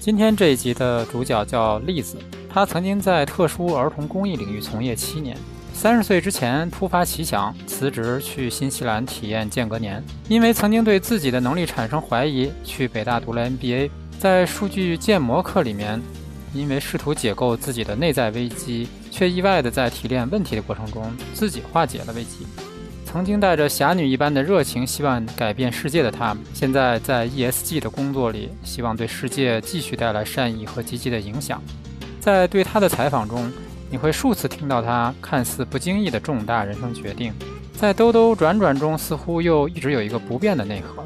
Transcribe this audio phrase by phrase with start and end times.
[0.00, 2.16] 今天这一集的主角叫栗子，
[2.48, 5.36] 她曾经在特殊儿童公益领域从业七年。
[5.74, 10.02] 三十岁之前突发奇想，辞职去新西兰体验间隔年。
[10.26, 13.90] 因为曾经对自己的能力产生怀疑，去北大读了 MBA。
[14.18, 16.00] 在数据建模课里面，
[16.54, 22.46] 因为试图解构自己的内在危机，却意外的在提炼问题的过程中自己化解了危机。
[23.12, 31.60] 曾经带着侠女一般的热情，希望改变世界的她，现在在 ESG 的工作里，希望对世界继续带来善意和积极的影响。
[32.20, 33.52] 在对她的采访中，
[33.90, 37.34] 你会数次听到她看似不经意的重大人生决定，
[37.76, 41.04] 在兜兜转转中，似乎又一直有一个不变的内核。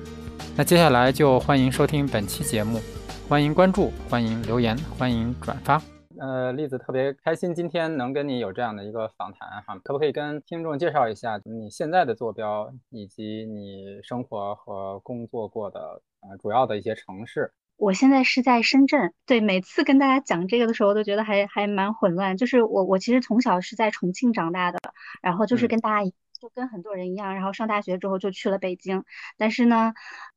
[0.54, 2.82] 那接下来就欢迎收听本期节目，
[3.30, 5.80] 欢迎关注，欢迎留言，欢迎转发。
[6.20, 17.52] 呃，栗子特别开心今天能跟你有这样的一个访谈哈，可不可以跟听众介绍一下你现在的坐标以及你生活和工作过的呃主要的一些城市？
[17.76, 22.36] 我现在是在深圳，对，每次跟大家讲这个的时候都觉得还还蛮混乱。
[22.36, 24.78] 就是我我其实从小是在重庆长大的，
[25.20, 29.02] 然后就是跟大家就跟很多人一样，然后上大学之后就去了北京，
[29.36, 29.94] 但是呢，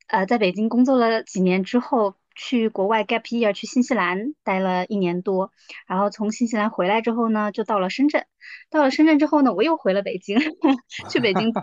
[0.08, 2.16] 呃，在北京工作了几年之后。
[2.38, 5.52] 去国外 gap year 去新西兰待了一年多，
[5.88, 8.26] 然后从新西兰回来之后呢，就到了深圳。
[8.70, 10.38] 到了深圳之后呢，我又回了北京，
[11.10, 11.60] 去北京读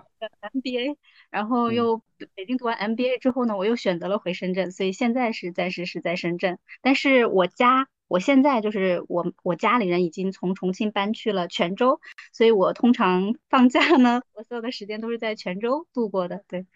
[0.52, 0.96] MBA，
[1.30, 2.02] 然后又
[2.34, 6.58] 北京读完 MBA 之后呢，我又选择了回深圳，所以现在是暂时是在深圳。
[6.82, 12.00] 但是我家，我现在就是我我家里人已经从重庆搬去了泉州，
[12.32, 16.44] 所以我通常放假呢， 我所有的时间都是在泉州度过的。
[16.48, 16.66] 对，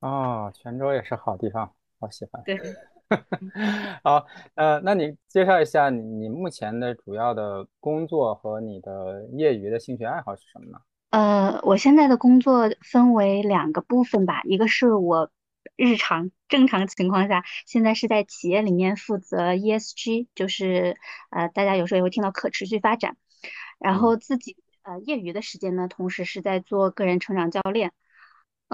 [0.00, 1.74] 哦，泉州也是好地方。
[2.04, 2.60] 好喜欢，对，
[4.04, 4.26] 好，
[4.56, 10.78] 呃，那你介绍一下你你目前的主要的工作和你的业余的兴趣爱好是什么呢？
[11.08, 15.30] 呃，我现在的工作分为两个部分吧，一个是我
[15.76, 20.98] 日常正常情况下，现在是在企业里面负责 ESG，就是
[21.30, 23.16] 呃，大家有时候也会听到可持续发展，
[23.78, 27.92] 然后自己呃业余的时间呢，同时是在做个人成长教练。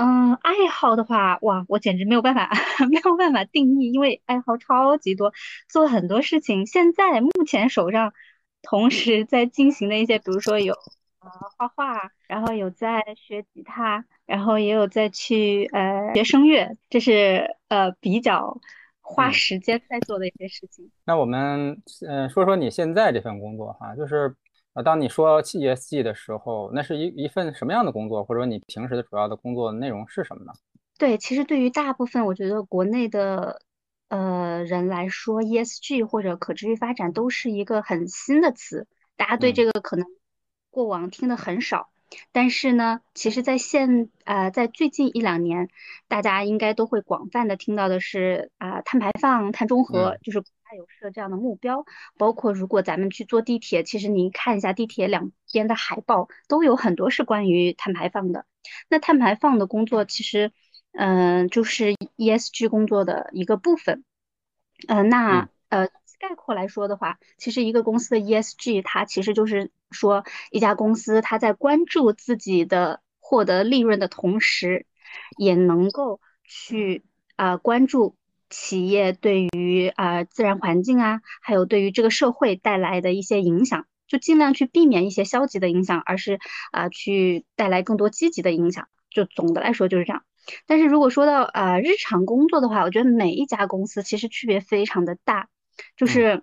[0.03, 2.49] 嗯，爱好的话，哇，我简直没有办法，
[2.89, 5.31] 没有办法定义，因为爱好超级多，
[5.69, 6.65] 做很多事情。
[6.65, 8.15] 现在目前手上
[8.63, 10.73] 同时在进行的一些，比如说有
[11.21, 18.59] 呃画画，然后有在学吉他，然后也有在去呃学声乐，这是呃比较
[19.03, 20.91] 花时间在做的一些事情。
[21.05, 24.35] 那我们嗯说说你现在这份工作哈，就是。
[24.81, 30.55] 呃，当你说 ESG 的时候，那是一一份什么样的工作，或者说你平时的主要的工作内容是什么呢？
[30.99, 33.61] 对，其实对于大部分我觉得国内的
[34.09, 38.87] 呃人来说，ESG 或者可持续发展都是一个很新的词，
[39.19, 40.07] 大家对这个可能
[40.71, 41.91] 过往听的很少。
[42.33, 45.69] 但是呢，其实，在现呃在最近一两年，
[46.09, 50.43] 大家应该都会广泛的听到的是啊碳排放、碳中和，就是。
[50.77, 51.85] 有设这样的目标，
[52.19, 58.47] 包括如果咱们去坐地铁，其实您看一下地铁两边的海报，都有很多是关于碳排放的。
[58.89, 60.53] 那碳排放的工作，其实，
[60.93, 64.05] 嗯，就是 ESG 工作的一个部分。
[64.89, 65.89] 呃，那呃，
[66.19, 74.87] 概括来说的话，其实一个公司的 ESG，它其实就是说一家公司它在关注自己的获得利润的同时，
[75.39, 77.05] 也能够去
[77.37, 78.17] 啊关注。
[78.51, 86.41] 企业对于啊自然环境啊，还有对于这个社会带来的一些影响，就尽量去避免一些消极的影响，而是
[86.73, 88.89] 啊去带来更多积极的影响。
[89.09, 90.25] 就总的来说就是这样。
[90.67, 95.49] 但是如果说到啊日常工作的话，我觉得每一家公司其实区别非常的大，
[95.97, 96.43] 就是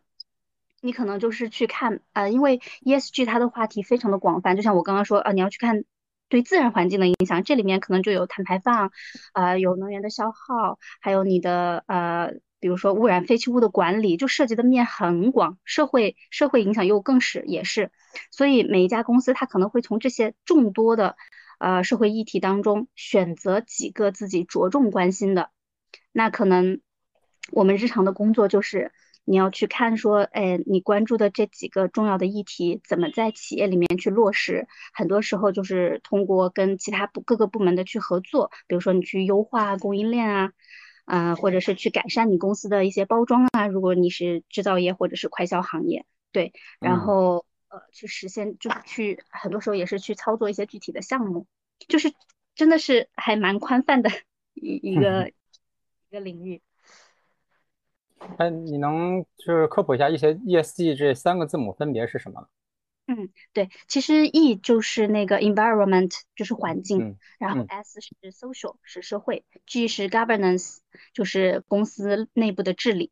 [0.81, 5.83] 你可能就是去看啊，因为 ESG 它的话题非常的广泛，就像我刚刚说啊，你要去看。
[6.29, 8.91] 对自然环境的影响，这里面可能就有碳排放，
[9.33, 17.91] 呃，有能源的消耗，还有你的呃，比如说污染废弃物的管理，就涉及的面很广，社会社会影响又更是也是，
[18.31, 21.15] 所以每一家公司它可能会从这些众多的
[21.59, 25.51] 呃社会议题当中选择几个自己着重关心的，
[26.12, 26.81] 那可能
[27.51, 28.91] 我们日常的工作就是。
[29.29, 34.69] 你要去看说，哎，你关注的这几个重要的议题怎么在企业里面去落实？
[34.94, 40.53] 很多时候就是通过跟其他部各个部门的去合作，比如说你去优化供应链啊，
[41.06, 51.47] 呃，或者是去改善你公司的一些包装啊，如果你是制造业或者是快销行业，对，然后呃，去实现就是去很多时候也是去操作一些具体的项目，
[51.89, 52.13] 就是
[52.56, 54.09] 真的是还蛮宽泛的
[54.56, 56.62] 一一个一个领域。
[58.37, 62.47] 哎，你能就是科普一下一些 ESG 这三个字母分别是什么？
[63.07, 70.79] 嗯，对，其实 E 就是那个 environment，就是环境，然后 S 是 social，是社会，G 是 governance，
[71.13, 73.11] 就是公司内部的治理。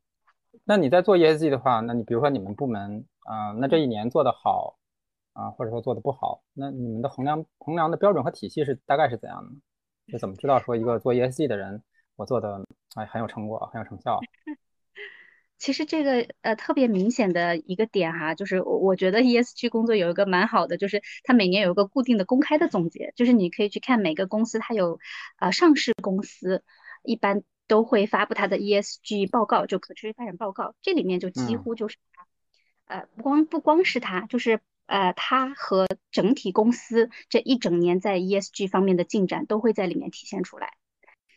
[0.65, 4.77] 那你在做 ESG 的话，那你比如说你们部门啊，那这一年做的好
[5.31, 10.11] 啊，或者说做的不好，那你们的衡量衡量的标准和体系是大概是怎样的？
[10.11, 11.81] 就怎么知道说一个做 ESG 的人，
[12.17, 12.65] 我做的
[12.95, 14.19] 哎很有成果，很有成效？
[15.57, 24.99] 其实这个呃特别明显的一个点哈，就是我我觉得 ESG 工作有一个蛮好的，就是它每年有一个固定的公开的总结，就是你可以去看每个公司它有
[25.39, 26.63] 呃上市公司
[27.03, 32.27] 一般都会发布它的 ESG 报告，就可持续发展报告，这里面就几乎就是它
[32.85, 40.73] 呃不光不光是它，就是呃它和整体公司这一整年在 ESG 方面的进展都会在里面体现出来。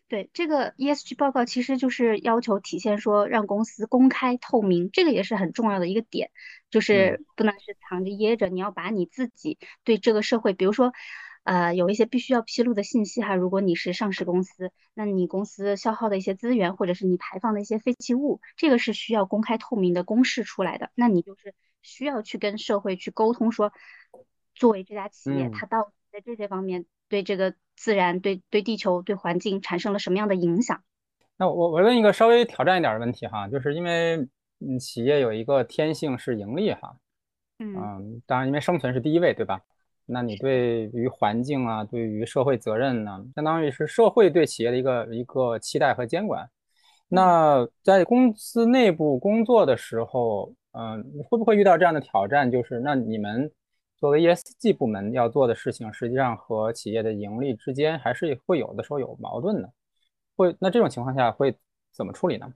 [0.08, 6.30] 对这个 ESG 报告，其实就是要求体现说让公司公开透明，这个也是很重要的一个点，
[6.70, 10.94] 就是不能是藏着掖着，你要把你自己对这个社会，比如说，
[11.42, 23.74] 呃，有一些必须要披露的信息哈，如果你是上市公司，那你公司消耗的一些资源，或者是你排放的一些废弃物，这个是需要公开透明的公示出来的，那你就是需要去跟社会去沟通说，
[24.54, 27.54] 作为这家企业，它到底在这些方面对这个。
[27.80, 30.82] 自然对对地球对环境产生了什么样的影响？
[31.36, 34.16] 那我我问一个稍微挑战一点的问题哈，就是因为
[34.58, 36.96] 嗯企业有一个天性是盈利哈，
[37.60, 39.60] 嗯，当然因为生存是第一位对吧？
[40.06, 46.50] 那你对于环境啊，对于社会责任呢，相当于是社会对企业的一个一个期待和监管。
[47.06, 52.50] 那在公司内部工作的时候，嗯，会不会遇到这样的挑战？
[52.50, 53.48] 就是那你们。
[53.98, 59.72] 作为 ESG 部门要做的事情，实际上和企业的盈利之间还是会有的时候有矛盾的。
[60.36, 61.56] 会那这种情况下会
[61.92, 62.54] 怎么处理呢？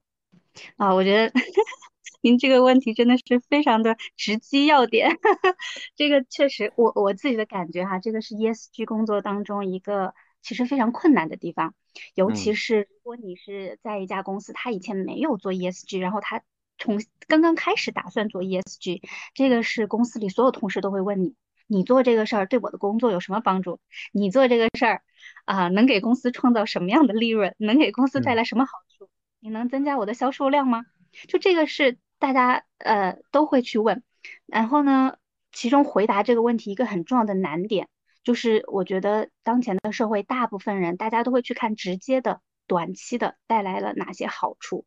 [0.76, 1.32] 啊，我觉得
[2.22, 5.10] 您这个问题真的是非常的直击要点。
[5.96, 11.74] 这个确实，我我自己的感觉哈，这个是 ESG 工作当中一个其实非常困难的地方。
[12.14, 16.42] 尤其是如果你是在一家公司，他以前没有做 ESG，然后他。
[16.82, 19.02] 从刚刚开始打算做 ESG，
[19.34, 21.36] 这个是公司里所有同事都会问你，
[21.68, 23.78] 你做这个事儿对我的工作有什么帮助？
[24.10, 25.02] 你做这个事儿
[25.44, 27.54] 啊，能给公司创造什么样的利润？
[27.58, 29.08] 能给公司带来什么好处？
[29.38, 30.84] 你能增加我的销售量吗？
[31.28, 34.02] 就这个是大家呃都会去问。
[34.46, 35.18] 然后呢，
[35.52, 37.88] 其中回答这个问题一个很重要的难点，
[38.24, 44.84] 就是我觉得当前的社会大部分人大家都会去看直接的、短期的带来了哪些好处。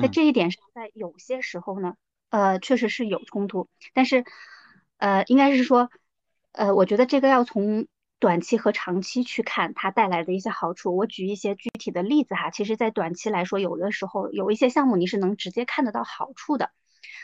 [0.00, 1.94] 在这一点上，在有些时候呢，
[2.30, 4.24] 呃，确实是有冲突，但是，
[4.98, 5.90] 呃，应该是说，
[6.52, 7.86] 呃，我觉得这个要从
[8.18, 10.96] 短期和长期去看它带来的一些好处。
[10.96, 16.70] 我举一些具体的例子哈，其实，在短期来说，有的时候有一些项目你是能直接看得到好处的，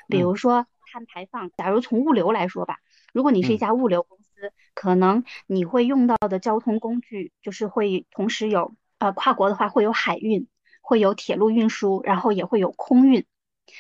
[0.08, 1.50] 比如说碳排放。
[1.56, 2.79] 假如从物流来说吧，
[3.12, 10.46] 如果你是一家物流公司，可能你会用到的交通工具就是会同时有，呃，跨国的话会有海运。
[10.85, 13.25] 会有铁路运输，然后也会有空运。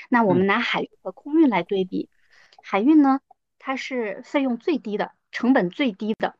[0.08, 2.08] 那我们拿海运和空运来对比，
[2.62, 3.20] 海运呢，
[3.58, 6.34] 它是费用最低的，成本最低的，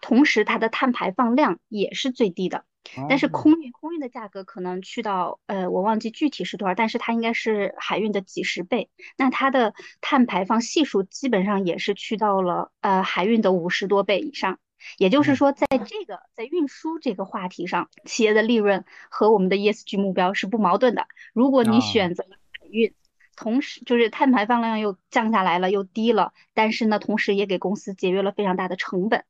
[0.00, 2.64] 同时它的碳排放量也是最低的。
[3.08, 8.90] 但是空运，空运的价格可能去到，呃，我忘记具体是多少，但是它应该是海运的几十倍。
[9.16, 14.58] 那它的碳排放系数基本上也是去到了，呃，海运的五十多倍以上。
[14.98, 21.06] 也就是说，在这个在运输这个话题上，企业的利润和我们的 ESG 目标是不矛盾的。
[21.34, 22.94] 如果你选择海运，
[23.36, 29.24] 同时就是碳排放量又降下来了，又低了，但是呢，同时也给公司节约了非常大的成本。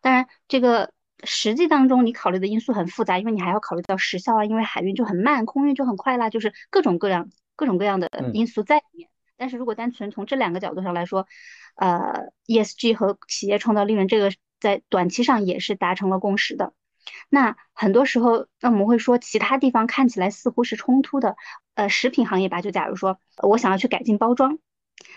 [0.00, 0.92] 当然，这个
[1.24, 9.08] 实际当中你考虑的因素很复杂，因为你还要考虑到时效啊，因为海运就很慢，空运就很快啦，就是各种各样各种各样的因素在里面。
[9.36, 11.26] 但是如果单纯从这两个角度上来说，
[11.74, 14.30] 呃，ESG 和企业创造利润这个。
[14.60, 16.72] 在短期上也是达成了共识的。
[17.28, 21.36] 那很多时候，那我们会说其他地方看起来似乎是冲突的。
[21.74, 24.58] 呃，食品行业吧，就假如说我想要去改进包装，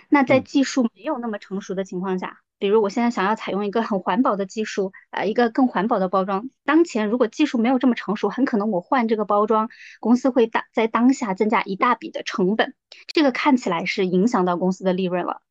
[0.07, 9.69] 那在技术没有那么成熟的情况下，比如我现在想要采用一个很环保的技术，呃，一个更环保的包装，当前如果技术没有这么成熟，很可能我换这个包装，
[9.99, 12.75] 公司会大在当下增加一大笔的成本，
[13.07, 15.41] 这个看起来是影响到公司的利润了。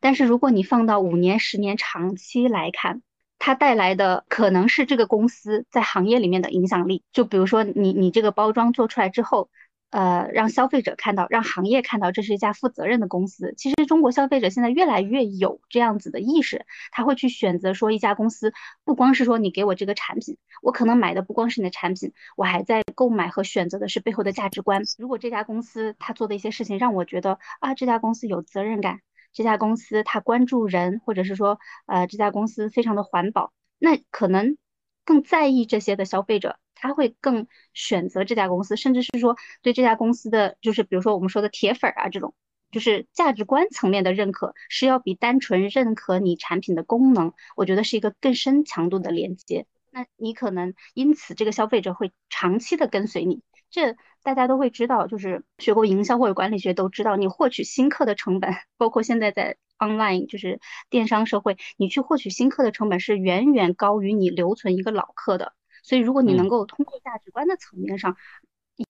[0.00, 3.00] 但是如果你放到五年、十年长期来看，
[3.38, 7.02] 它带来的可能是这个公司在行业里面的影响力。
[7.12, 9.50] 就比如说，你你这个包装做出来之后。
[9.90, 13.54] 呃，让消费者看到，让行业看到，这是一家负责任的公司。
[13.56, 18.52] 其实中国消费者现在越来越有这样子的意识，他会去选择说一家公司，
[18.84, 24.82] 不光是说你给我这个产品，我可能买的不光是你的产品，我还在购买和选择的是背后的价值观。
[24.98, 29.00] 如果这家公司他做的一些事情让我觉得啊，这家公司有责任感，
[29.38, 34.58] 这家公司他关注人，或者是说呃这家公司非常的环保，那可能
[35.04, 36.58] 更在意这些的消费者。
[36.74, 42.34] 他会更选择这家公司，甚至是说对这家公司的，就是比如说我们说的铁粉啊这种，
[42.72, 49.66] 就是价值观层面的认可，是要比单纯认可你产品的功能，我觉得是一个更深强度的连接。
[49.92, 53.40] 那你可能因此这个消费者会长期的跟随你。
[53.70, 53.96] 这
[54.34, 65.54] 大家都会知道，就是学过营销或者管理学都知道，你获取新客的成本， 包括现在在 online 就是电商社会，你去获取新客的成本是远远高于你留存一个老客的。
[65.82, 68.16] 所以，如果你能够通过价值观的层面上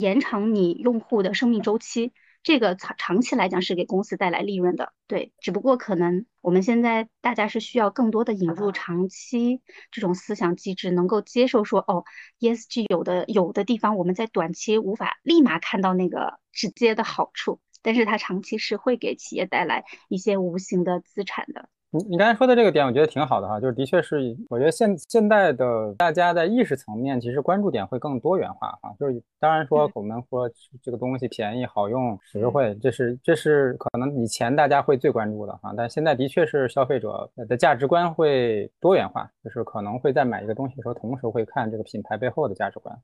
[0.01, 4.93] 延长你用户的生命周期，这个长长期来讲是给公司带来利润的。
[5.07, 12.05] 对，只不过可能我们现在大家是需要更多的引入长期这种思想机制，能够接受说，哦
[12.41, 21.69] ，ESG 有的有的地方我们在短期无法立马看到那个直接的好处，但是它长期是会给企业带来一些无形的资产的。
[21.91, 28.95] 你你刚才说的这个点，我觉得挺好的哈，就是的确是，我觉得现现在的大家在意识层面，其实关注点会更多元化哈。
[29.01, 30.51] 就是当然说我们说
[30.83, 42.95] 这个东西便宜、好用、实惠，这是这是可能以前大家会最关注的哈，但现在的确是消费者的价值观会多元化，就是可能会在买一个东西的时候，同时会看这个品牌背后的价值观，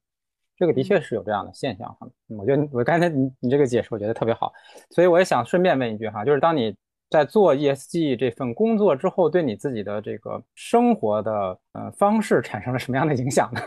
[0.58, 2.06] 这个的确是有这样的现象哈。
[2.38, 4.52] 我觉得我刚才你你这个解释我觉得特别好，
[4.90, 6.76] 所以我也想顺便问一句哈，就是当你。
[7.14, 13.60] 在做 ESG 这份工作之后，对你自己的这个生活的呃方式产生了什么样的影响呢？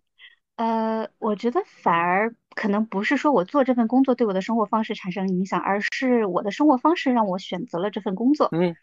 [0.56, 8.50] 呃，我觉得反而可能不是说我做这份工作对我的生活方式产生影响，而是我的生活方式让我选择了这份工作。
[8.52, 8.76] 嗯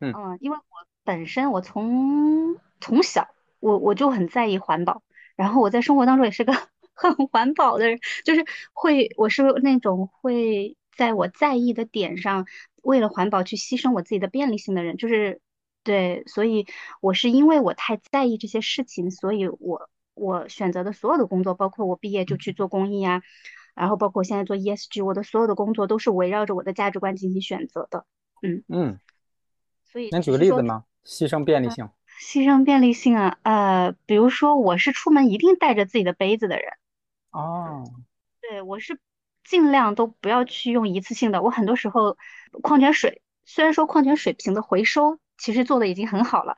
[0.00, 0.62] 嗯，因为我
[1.02, 3.28] 本身我从从小
[3.60, 5.00] 我我就很在意环保，
[5.36, 6.52] 然后我在生活当中也是个
[6.92, 8.44] 很环保的人，就是
[8.74, 12.46] 会我是那种会在我在意的点上。
[12.82, 15.40] 为了环保去牺牲我自己的便利性的人，就是
[15.84, 16.66] 对，所以
[17.00, 23.22] 我是因为我太在意这些事情，所以我我选择的所有的工作，包括我毕业就去做公益啊，
[23.74, 28.04] 然后包括现在做 ESG，我的所有的工作都是围绕着我的价值观进行选择的。
[28.42, 29.00] 嗯嗯，
[29.90, 30.84] 所以能举个例子吗？
[31.06, 31.88] 牺牲便利性？
[32.20, 36.66] 牺牲便利性啊，呃，比如说我是出门一定带着自己的杯子的人。
[37.30, 37.82] 哦，
[38.42, 39.00] 对，我是。
[39.44, 41.42] 尽量都不要去用一次性的。
[41.42, 42.16] 我很多时候，
[42.62, 46.56] 矿泉水虽然说矿泉水瓶的回收其实做的已经很好了，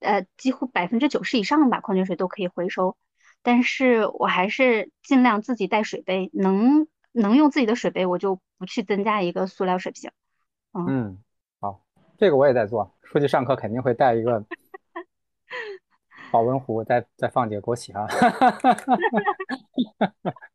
[0.00, 2.96] 呃，几乎百分之九十以上吧，矿泉水都可以回收，
[3.42, 10.10] 但是我还是尽量自己带水杯，能能用自己的水杯，我就不去增加一个塑料水瓶。
[10.72, 11.18] 嗯，
[11.60, 11.84] 好，
[12.18, 14.44] 这个我也在做，出去上课肯定会带一个
[16.32, 18.08] 保温壶，再再放几个枸杞啊。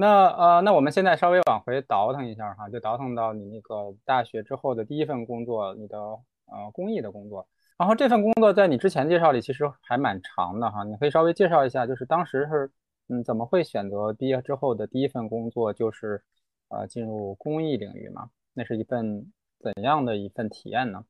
[0.00, 7.48] 那呃，那我们现在稍微往回倒腾一下哈，就倒腾到你那个大学之后的第一份工作，你的呃公益的工作。
[7.76, 12.70] 然后这份工作在你之前介绍里其实还蛮长的哈，你可以稍微介绍一下，就是当时是
[13.08, 16.22] 嗯怎么会选择毕业之后的第一份工作就是
[16.68, 18.30] 呃进入公益领域嘛？
[18.54, 21.04] 那是一份怎样的一份体验呢？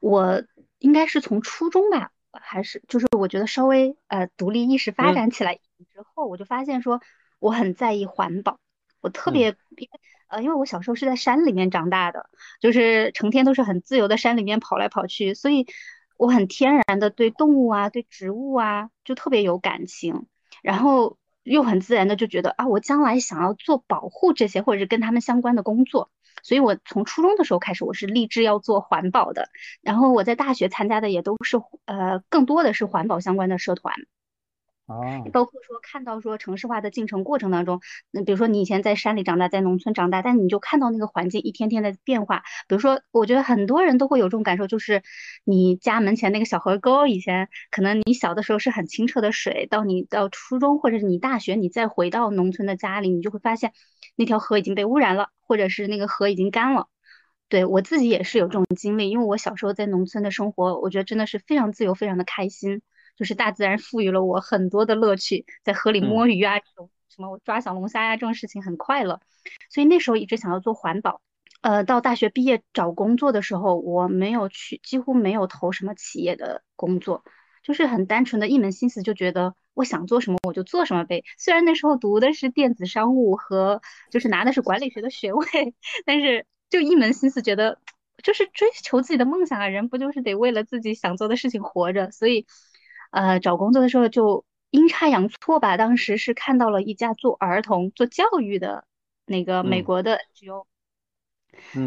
[0.00, 0.40] 我
[0.78, 7.00] 应该是从初中吧，还是就是我觉得稍微呃独立意识发展起来之后，我就发现说。
[7.40, 8.58] 我很在意环保，
[9.00, 9.90] 我特别因为
[10.28, 12.30] 呃，因为我小时候是在山里面长大的，
[12.60, 15.66] 就是成天都是很自由的山里面跑来跑去，所以
[16.16, 20.26] 我很天然的对动物啊、对植物啊就特别有感情，
[20.62, 26.10] 然后又很自然的就觉得啊，我将来想要做保护这些或者是跟他们相关的工作，
[26.44, 29.48] 所以我从初中的时候开始，我是立志要做环保的，
[29.80, 33.96] 然后我在大学参加的也都是呃，更多的是环保相关的社团。
[35.32, 37.80] 包括说看到说城市化的进程过程当中，
[38.10, 42.42] 那比如说你以前在山里长大，在农村长大，但你就看到那个环境一天天的变化。
[42.68, 45.02] 比如说，我觉得很多人都会有这种感受，就是
[45.44, 53.72] 你家门前那个小河沟，以前可能你小的时候是很清澈的水，到你到初中或者是你大学，你再回到农村的家里，你就会发现
[54.16, 56.88] 那条河已经被污染了，或者是那个河已经干了。
[57.48, 62.80] 对我自己也是有这种经历，因为我小时候在农村的生活，我觉得真的是非常自由，非常的开心。
[63.20, 69.20] 就是大自然赋予了我很多的乐趣，在河里摸鱼啊，这种什么抓小龙虾呀，这种事情很快乐。
[69.68, 71.20] 所以那时候一直想要做环保。
[71.60, 77.22] 呃，到大学毕业找工作的时候，我没有去，几乎没有投什么企业的工作，
[77.62, 81.22] 就是很单纯的一门心思，就觉得我想做什么我就做什么呗。
[81.36, 85.46] 虽然那时候读的是电子商务和就是拿的是管理学的学位，
[86.06, 87.78] 但是就一门心思觉得
[88.22, 92.10] 就是追求自己的梦想啊，人不就是得为了自己想做的事情活着？
[92.10, 92.46] 所以，
[93.10, 98.84] 呃，找工作的时候就阴差阳错吧，当时是看到了一家做儿童做教育的
[99.26, 100.66] 那个美国的 NGO。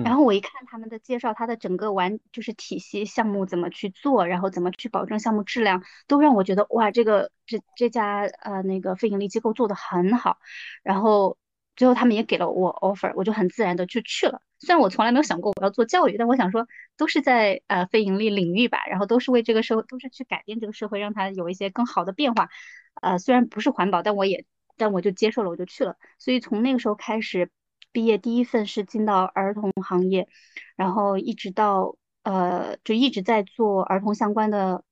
[0.04, 10.38] 然后我一看他们的介绍，他的整个完就是体系项目怎么去做，然后怎么去保证项目质量，都让我觉得哇，这个这这家呃那个非盈利机构做的很好。
[10.84, 11.38] 然后
[11.76, 14.42] 最后他们也给了我 offer，我就很自然的就去了。
[14.64, 16.68] 虽然我从来没有想过我要做教育，但我想说
[16.98, 22.50] 都是在呃非盈利领域吧，然后都是为这个社会，都是去改变这个社会，让它有一些更好的变化。
[23.02, 24.46] 呃，虽然不是环保，但我也
[24.78, 25.98] 但我就接受了，我就去了。
[26.18, 27.52] 所以从那个时候开始。
[27.92, 30.28] 毕业第一份是进到儿童行业，
[30.76, 34.84] 然后一直到呃，就一直在做儿童相关的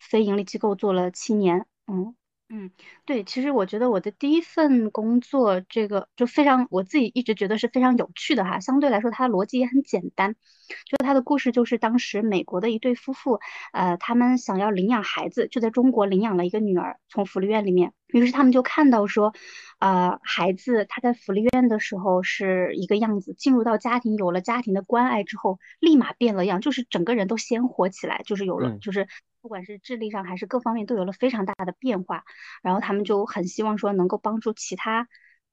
[0.00, 1.66] 非盈利机构，做了七年。
[1.86, 2.16] 嗯
[2.48, 2.70] 嗯，
[3.04, 8.60] 对，其实我觉得我的第一份工作，这个就非常，我自己一直觉得是非常有趣的哈。
[8.60, 10.36] 相对来说，它的逻辑也很简单。
[10.84, 13.40] 就它的故事，就是当时美国的一对夫妇，
[13.72, 17.92] 呃，他们想要领养孩子，就在中国领养了一个女儿，从福利院里面。
[18.08, 19.34] 于是他们就看到说。
[19.78, 29.06] 呃，孩子他在福利院的时候是一个样子，进入到家庭，有了家庭的关爱之后，立马变了样，就是整个人都鲜活起来，就是有了，就是
[29.46, 32.24] 不管是智力上还是各方面都有了非常大的变化。
[32.64, 35.06] 然后他们就很希望说能够帮助其他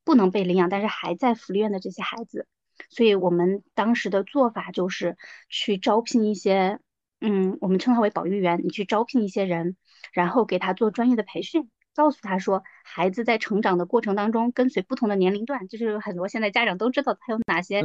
[0.04, 2.48] 不能被领养但是还在福利院的这些孩子。
[2.90, 5.16] 所以我们当时的做法就是
[5.48, 6.80] 去招聘一些，
[7.22, 9.78] 嗯，我们称他为保育员，你去招聘一些人，
[10.12, 11.70] 然后给他做专业的培训。
[11.94, 17.84] 告诉他说，孩子在成长的过程当中，跟随不同的年龄段，就是很多现在家长都知道他有哪些，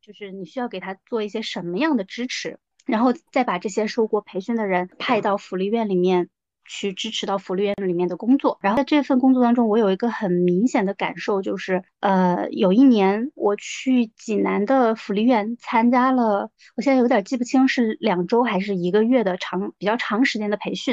[0.00, 6.28] 就是你需要给他做一些什么样的支持，然后再把这些受过培训的人派到福利院里面
[6.64, 8.58] 去支持到福利院里面的工作。
[8.60, 20.92] 然后在这份工作当中，我有一个很明显的感受，就是呃，有一年我去济南的福利院参加了，我现在有点记不清是两周还是一个月的长比较长时间的培训。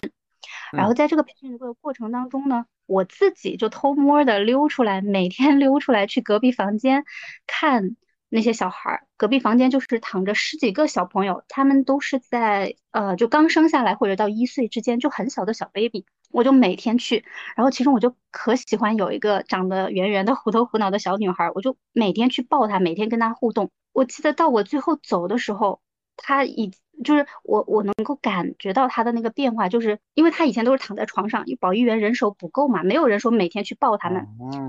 [0.71, 7.05] 然后在这个培训的过程当中呢，我自己就偷摸的溜出来，每天溜出来去隔壁房间
[7.47, 7.95] 看
[8.29, 9.07] 那些小孩儿。
[9.17, 16.05] 隔壁房间就是躺着十几个小朋友，他们都是在呃就刚生下来或者到一岁之间，就很小的小 baby。
[16.31, 23.71] 我就每天去，然后其中我就可喜欢有一个长得圆圆的、虎头虎脑的小女孩，我就每天去抱她，每天跟她互动。
[23.93, 25.81] 我记得到我最后走的时候，
[26.15, 26.71] 她已。
[27.01, 34.27] 就是我，我能够感觉到她的那个变化，就是因为她以前都是躺在床上，因为保育员人手不够嘛，没有人说每天去抱他们，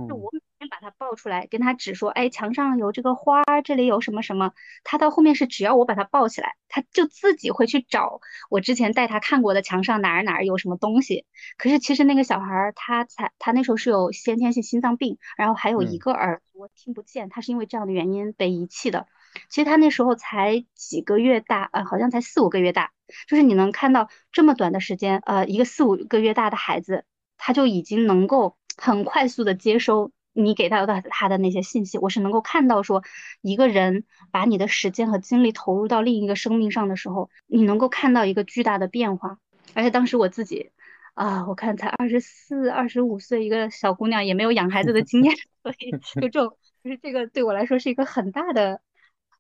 [0.08, 4.52] 就我每天把他抱出来，跟他指说，哎，墙上有这个花，这里有什么什么，
[4.84, 8.20] 他到后面是只要我把他抱起来，他就自己会去找
[8.50, 11.24] 我之前带他看过的墙上哪儿哪儿有什么东西。
[11.56, 19.06] 可是其实那个小孩儿他才他那时候是有先天性心脏病，然后还有一个耳朵听不见，他是因为这样的原因被遗弃的。
[19.48, 22.92] 其实他那时候才几个月大，呃，好像才四五个月大。
[23.26, 27.06] 就是你能看到这么短的时间，呃，一个四五个月大的孩子，
[27.38, 30.12] 他就已经能够很快速的接收
[30.44, 31.98] 你给到的他的那些信息。
[31.98, 33.02] 我是能够看到说，
[33.40, 39.38] 一个人把你的时间和精力投入到另一个生命上的时候，你能够看到一个巨大的变化。
[39.74, 40.70] 而且当时我自己，
[41.14, 48.80] 啊，我看才二十四、二十五岁一个小姑娘，也没有养孩子的经验，所以就这种，就是这个对我来说是一个很大的。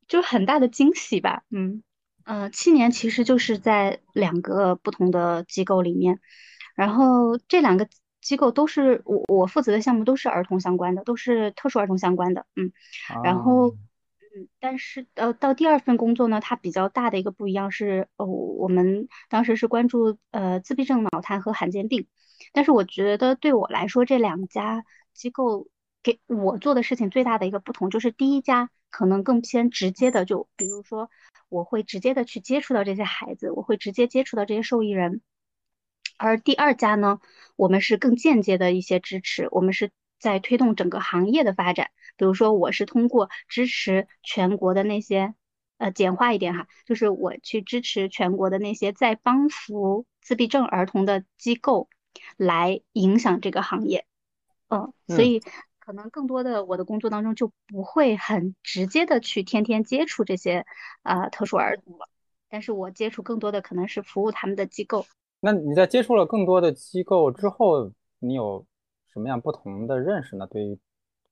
[0.08, 1.84] 就是很大的惊喜吧，嗯，
[2.24, 6.18] 呃，七年其实就是在两个不同的机构里面，
[6.74, 7.86] 然后这两个
[8.20, 12.72] 机构都是我我负责的项目都是儿童相关的，都是特殊儿童相关的，嗯，
[13.24, 22.06] 然后嗯，但是呃到第二份工作呢，它比较大的一个不一样是，哦，我们当时是关注呃自闭症、脑瘫和罕见病，
[22.52, 25.68] 但是我觉得对我来说这两家机构
[26.02, 28.70] 给我做的事情最大的一个不同就是第一家。
[28.92, 31.10] 可能更偏直接的，就比如说，
[31.48, 35.20] 我会直接的去接触到这些孩子，我会直接接触到这些受益人。
[36.20, 37.18] 而第二家呢，
[37.56, 41.90] 我们是更间接的一些支持，我们是在推动整个行业的发展。
[42.18, 45.34] 比如说，我是通过支持全国的那些，
[45.78, 51.88] 呃，简化一点哈，就是我去支持全国的那些在帮扶自闭症儿童的机构，
[52.36, 54.04] 来影响这个行业。
[54.68, 55.42] 嗯，所以。
[55.82, 60.64] 可能更多的我的工作当中就不会很直接的去天天接触这些
[61.02, 62.08] 啊特殊儿童了，
[62.48, 65.04] 但是我接触更多的可能是服务他们的机构。
[65.40, 68.66] 那你在接触了更多的机构之后，你有
[69.12, 70.46] 什么样不同的认识呢？
[70.46, 70.78] 对于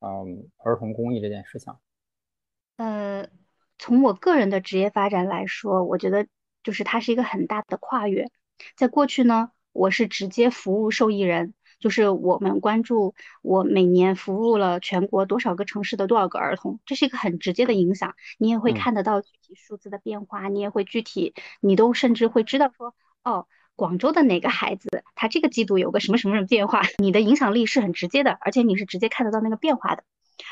[0.00, 1.74] 嗯儿童公益这件事情？
[2.76, 3.28] 呃，
[3.78, 6.26] 从我个人的职业发展来说，我觉得
[6.62, 8.30] 就是它是一个很大的跨越。
[8.76, 18.14] 在过去呢，我是直接服务受益人，就是我们关注我每年服务了全国多少个城市的多少个儿童，这是一个很直接的影响。
[18.38, 22.94] 你也会看得到具体数字的变化，你也会具体，你都甚至会知道说，
[23.24, 23.46] 哦，
[23.78, 30.02] 广州的哪个孩子他这个季度有个什么什么什么变化，你的影响力是很直接的，而且你是直接看得到那个变化的。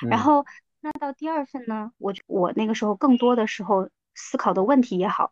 [0.09, 0.47] 然后，
[0.81, 3.91] 那到第二份呢，我我那个时候更多的时候。
[4.19, 5.31] 思考的问题也好，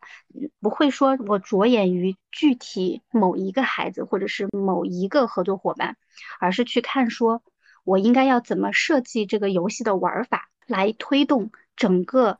[0.61, 5.97] 不会说我着眼于具体某一个孩子或者是某一个合作伙伴，
[6.39, 7.41] 而是去看说，
[7.83, 12.39] 我应该要怎么设计这个游戏的玩法，来推动整个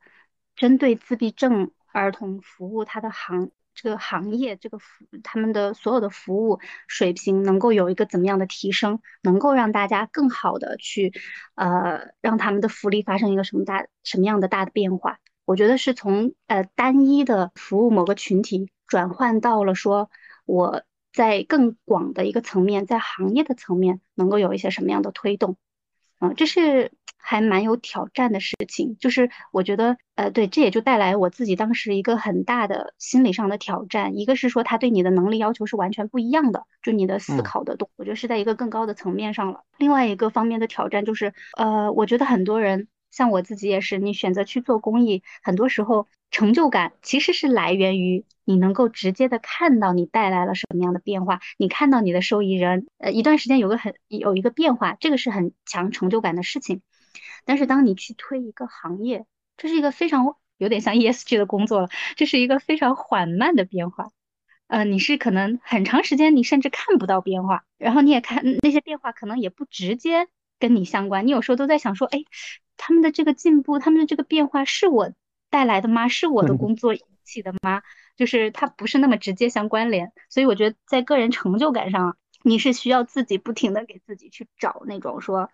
[0.56, 11.14] 针对自闭症儿童服务它的行这个行业这个服他们的所有的服务水平能够有一个怎么样的提升，能够让大家更好的去
[11.56, 15.20] 呃让他们的福利发生一个什么大什么样的大的变化。
[15.44, 20.10] 我觉得是从呃单一的服务某个群体转换到了说
[20.46, 20.82] 我
[21.14, 25.58] 在更广的一个层面，在行业的层面能够有一些什么样的推动，
[26.20, 26.92] 嗯，这是
[27.26, 28.96] 还蛮有挑战的事情。
[29.00, 34.18] 就是我觉得呃对，这也就带来我自己当时一个很大的心理上的挑战。
[34.18, 39.64] 一个是说他对你的能力要求是完全不一样的，就你的思考的动，我觉得是在一个更高的层面上了。
[39.80, 42.88] 另外一个方面的挑战就是呃，我觉得很多人。
[43.12, 56.82] 像我自己也是，你选择去做公益，很多时候成就感其实是来源于你能够直接的看到你带来了什么样的变化，你看到你的受益人，呃，一段时间有个很有一个变化，这个是很强成就感的事情。
[57.46, 59.26] 但是当你去推一个行业，
[59.58, 64.12] 这是一个非常有点像 ESG 的工作了，这是一个非常缓慢的变化，
[64.68, 70.28] 呃，你是可能很长时间你甚至看不到变化，然后你也看那些变化可能也不直接
[70.60, 72.24] 跟你相关，你有时候都在想说，哎。
[72.78, 75.14] 他们的这个进步，他们的这个变化是我
[75.50, 76.10] 带来的吗？
[76.10, 77.84] 是我的工作引起的吗？
[78.18, 85.50] 就是它不是那么直接相关联，所以我觉得在个人成就感上，你是需要自己不停的给自己去找那种说，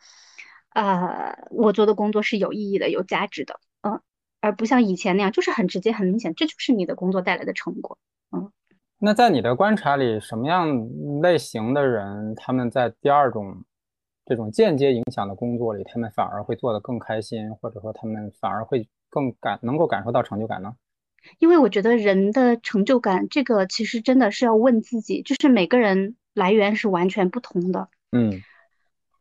[0.73, 4.01] 呃，我做的工作是有意义的、有价值的，嗯，
[4.41, 7.97] 而不像以前那样，就是很直接、很明显，这就是你的工作带来的成果，
[8.31, 8.51] 嗯。
[8.99, 10.87] 那在你的观察里，什么样
[11.21, 13.63] 类型的人，他们在第二种？
[14.23, 20.73] 这种间接影响的工作里，他们反而会做得更开心，或者说他们反而会更感能够感受到成就感呢？
[21.39, 27.89] 因为我觉得人的成就感，这个其实真的是要问自己，就是每个人来源是完全不同的。
[28.11, 28.41] 嗯，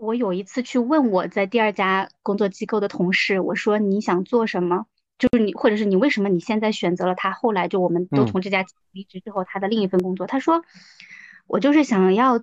[0.00, 4.86] 我有一次去问我在第二家工作机构的同事，我说你想做什么？
[5.18, 7.32] 就是你，或者是你为什么你现在选择了他？
[7.32, 10.64] 后来就我们都从这家离职之后，他的另一份工作，他说
[11.46, 12.42] 我就是想要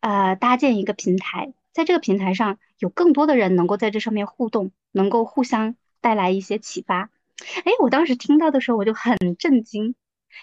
[0.00, 1.54] 呃搭建一个平台。
[1.72, 7.08] 在这个平台上，有更多的人能够在这上面互动，能够互相带来一些启发。
[7.64, 9.94] 哎，我当时听到的时候，我就很震惊，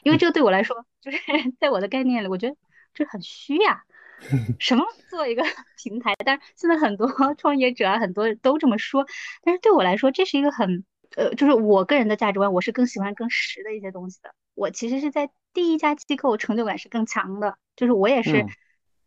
[0.02, 1.20] 因为这个对我来说，就是
[1.60, 2.56] 在我的概念里，我觉得
[2.96, 3.84] 这很虚呀。
[4.60, 5.44] 什么做一个
[5.84, 6.14] 平台？
[6.26, 9.06] 但是现在很多 创业者啊，很多都这么说。
[9.44, 14.34] 但是对我来说，这是一个很呃，就是我个人的价值观，我是更喜欢更实的一些东西的。
[14.56, 18.46] 我其实是在第一家机构成就感是更强的，就是我也是。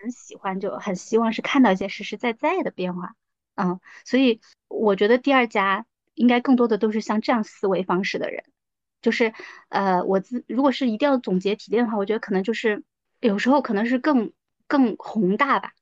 [0.03, 3.17] 很喜欢，就很希望是看到一些实实在在的变化，
[3.55, 8.45] 嗯，所以我觉得第二家应该更多的都是像这样思维方式的人，
[9.03, 9.35] 就是
[9.69, 12.83] 呃，我自如果是一定要总结提炼的话，我觉得可能就是
[13.21, 14.33] 有时候可能是更
[14.71, 15.73] 更宏大吧，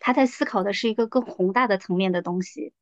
[0.00, 2.72] 他在思考的是一个更宏大的层面的东西，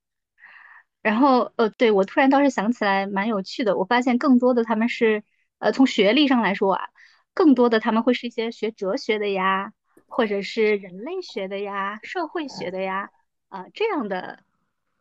[1.03, 5.23] 然后呃，对我突然倒是想起来蛮有趣的，我发现更多的他们是
[5.59, 6.89] 呃从学历上来说啊，
[7.35, 9.73] 更多的他们会是一些学哲学的呀。
[10.09, 13.11] 或者是人类学的呀，社会学的呀，
[13.49, 14.45] 啊，这样的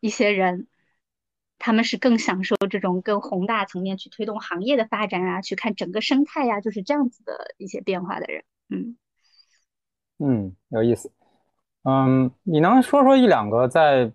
[0.00, 0.66] 一些人，
[1.58, 8.98] 他们是更享受这种更宏大层面去推动行业的发展啊，去看整个生态呀，就是这样子的一些变化的人，嗯
[10.18, 11.12] 嗯，有意思，
[11.84, 14.10] 嗯，你能说说一两个在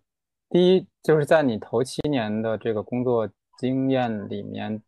[0.50, 4.82] 第一，就是在你头七年的这个工作经验里面，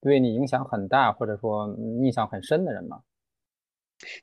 [0.00, 3.00] 对你影响很大或者说印象很深的人吗？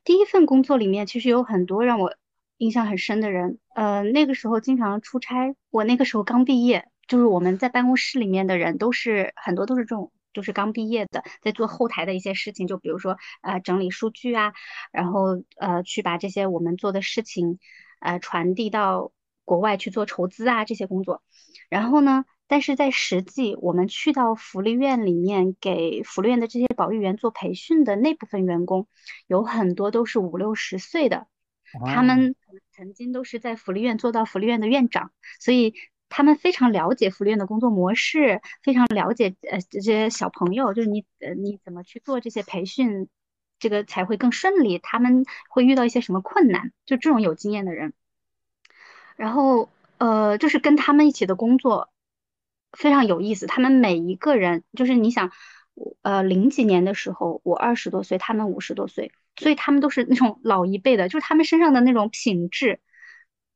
[0.04, 2.14] 第一份工作里面其实有很多让我
[2.58, 14.54] 印象很深的人，呃，那个时候经常出差，我那个时候刚毕业，就是我们在办公室里面的人都是很多都是这种，就是刚毕业的，在做后台的一些事情，就比如说呃整理数据啊，
[14.92, 17.58] 然后呃去把这些我们做的事情
[18.00, 19.12] 呃传递到
[19.46, 21.24] 国外去做筹资啊这些工作，
[21.70, 22.26] 然后呢。
[22.48, 28.88] 但是在实际，我们去到福利院里面给福利院的这些保育员做培训的那部分员工，
[29.26, 31.26] 有很多都是五六十岁的，
[31.88, 32.36] 他们
[32.72, 35.74] 曾经都是在福利院做到福利院的院长，所以
[36.10, 43.08] 他们非常了解福利院的工作模式，非常了解呃这些小朋友，就是你呃你怎么去做这些培训。
[43.58, 47.94] 这个才会更顺利，他们会遇到一些什么困难，就这种有经验的人。
[49.16, 51.90] 然后呃，就是跟他们一起的工作
[52.74, 55.32] 非常有意思，他们每一个人就是你想，
[56.02, 62.82] 呃，零几年的时候我二十多岁，他们五十多岁，所以他们都是那种老一辈的，就是他们身上的那种品质，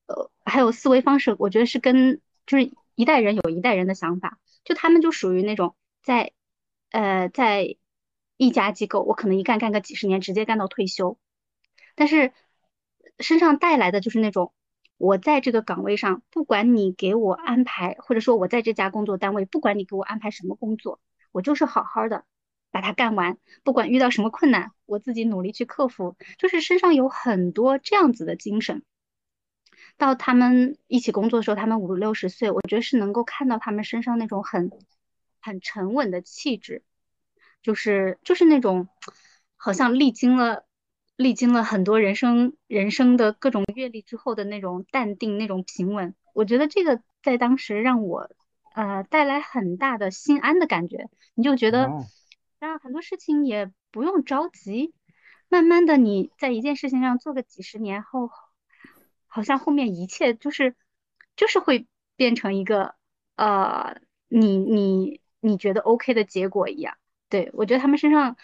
[0.07, 6.33] 呃，还有思维方式，我觉得是跟就是一代人有一代人的想法，就他们就属于那种在
[6.89, 7.77] 呃在
[8.37, 11.19] 一家机构，我可能一干干个几十年，直接干到退休，
[11.93, 12.33] 但是
[13.19, 14.51] 身上带来的就是那种。
[14.97, 20.99] 我在这个岗位上，不管你给我安排，或者说我在这家工作单位，不管你给我安排什么工作，
[21.31, 22.25] 我就是好好的
[22.69, 23.37] 把它干完。
[23.63, 26.17] 不管遇到什么困难，我自己努力去克服。
[26.37, 28.83] 就是身上有很多这样子的精神。
[29.99, 34.71] 到他们一起工作的时候，他们五六十岁，我觉得是能够看到他们身上那种很
[35.39, 36.81] 很沉稳的气质，
[37.61, 38.87] 就是就是那种
[39.55, 40.65] 好像历经了。
[41.19, 48.29] 历经了很多人生人生的各种阅历之后的那种淡定、那种平稳，我觉得这个在当时让我
[48.73, 51.09] 呃带来很大的心安的感觉。
[51.35, 51.87] 你就觉得，
[52.57, 54.93] 当然很多事情也不用着急，
[55.49, 58.29] 慢慢的你在一件事情上做个几十年后，
[59.29, 60.75] 好像后面一切就是
[61.37, 61.87] 就是会
[62.17, 62.95] 变成一个
[63.37, 63.95] 呃
[64.27, 66.97] 你你你觉得 OK 的结果一样。
[67.29, 68.35] 对我觉得他们身上。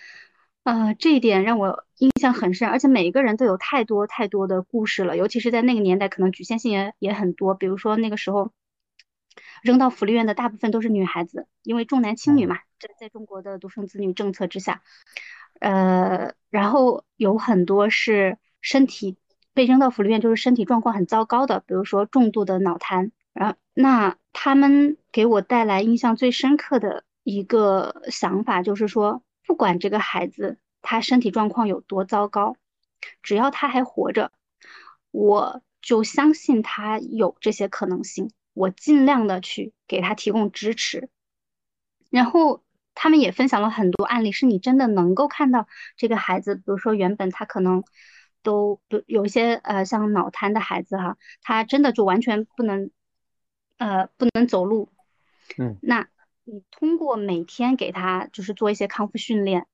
[0.63, 7.53] 呃，这一点让我印象很深，而且每一个人都有太多太多的故事了，尤其是在那个年代，可能局限性也也很多。
[7.53, 8.51] 比如说那个时候
[9.61, 14.81] 扔到福利院的大部分都是女孩子，因为重男轻女嘛，在在中国的独生子女政策之下，
[15.59, 19.17] 呃，然后有很多是身体
[19.55, 23.11] 被扔到福利院，就是身体状况很糟糕的，比如说重度的脑瘫。
[23.33, 29.23] 然后那他们给我带来印象最深刻的一个想法就是说。
[29.47, 32.55] 不管这个孩子他身体状况有多糟糕，
[33.21, 34.31] 只要他还活着，
[35.11, 38.31] 我就相信他有这些可能性。
[38.55, 41.09] 我尽量的去给他提供支持。
[42.09, 42.63] 然后
[42.95, 47.83] 他们也分享了很多案例，是你真的能够看到这个孩子，比如说原本他可能
[48.45, 52.89] 都不有一些呃像脑瘫的孩子哈，他真的就完全不能
[53.77, 54.87] 呃不能走路。
[55.57, 56.07] 嗯，那。
[56.47, 59.65] 你通过每天给他就是做一些康复训练，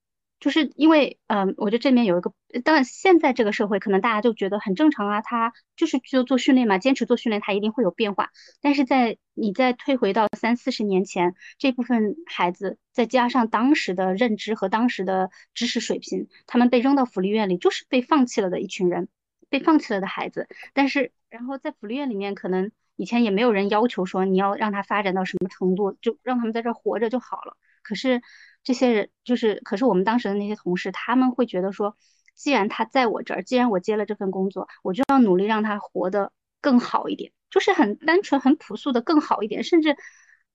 [0.42, 2.34] 就是因为，嗯，我觉得这面有一个，
[2.66, 8.32] 当然现在这个社会可能大家就觉得很正常啊，他就是就做训练嘛，坚持做训练，他一定会有变化。
[8.60, 19.08] 但是在你再退回到三四十年前，这部分孩子再加上当时的认知和当时的知识水平，他们被扔到福利院里，就是被放弃了的一群人，
[19.50, 20.48] 被放弃了的孩子。
[20.74, 22.72] 但是，然后在福利院里面可能。
[22.98, 27.58] 以前也没有人要求说你要让他发展到什么程度，就让他们在这儿活着就好了。
[27.82, 28.22] 可是
[28.64, 31.96] 这些人就是，可是我们当时的那些同事，他们会觉得说，
[32.36, 39.96] 既然他在我这儿，既然我接了这份工作，我就要努力让他活得更好一点，就是很单纯、很朴素的更好一点，甚至。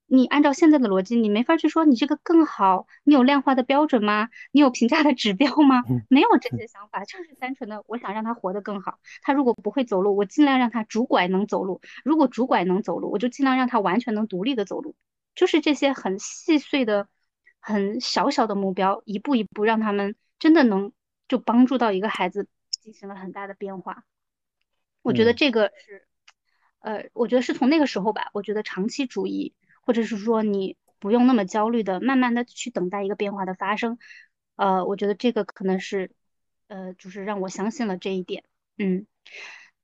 [0.09, 2.87] 你按照现在的逻辑，你没法去说你这个更好。
[3.03, 4.29] 你有量化的标准吗？
[4.53, 5.83] 你有评价的指标吗？
[6.09, 9.01] 没有这些想法，就是单纯的我想让他活得更好。
[9.23, 14.95] 他如果不会走路，我尽量让他拄拐能走路；如果拄拐能走路，我就尽量让他完全能独立的走路。
[15.35, 17.09] 就是这些很细碎的、
[17.67, 20.93] 很小小的目标，一步一步让他们真的能
[21.27, 24.05] 就帮助到一个孩子进行了很大的变化。
[25.03, 26.07] 我觉得这个是，
[26.79, 29.55] 呃，我觉得是从那个时候吧，我觉得长期主义。
[29.83, 33.99] 或者是说你不用那么焦虑的，慢慢的去等待一个变化的发生，
[34.57, 36.11] 呃，我觉得这个可能是，
[36.67, 38.43] 呃，就是让我相信了这一点。
[38.79, 39.07] 嗯，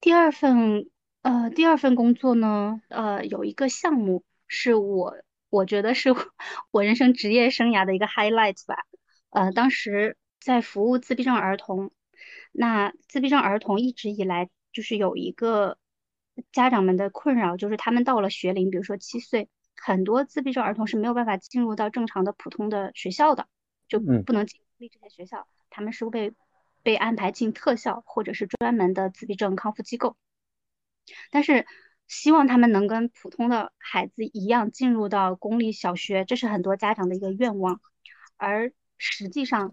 [0.01, 0.91] 第二份，
[1.21, 5.15] 呃，第二份工作呢，呃，有一个项目是我，
[5.53, 6.09] 我觉得是
[6.73, 8.77] 我人生职业生涯的一个 highlight 吧。
[9.29, 11.91] 呃，当时在服务自闭症儿童，
[12.53, 15.77] 那自闭症儿童一直以来就是有一个
[16.53, 19.51] 家长们的困扰，就是他们到了学龄，比如说七岁。
[19.77, 23.47] 很多自闭症儿童是没有办法进入到正常的普通的学校的，
[23.89, 26.33] 就不能进立这些学校，他们是被
[26.83, 30.17] 被安排进特校或者是专门的自闭症康复机构。
[31.31, 31.67] 但是
[32.13, 37.81] 希望他们能跟普通的孩子一样进入到公立小学，这是很多家长的一个愿望。
[38.37, 39.73] 而实际上，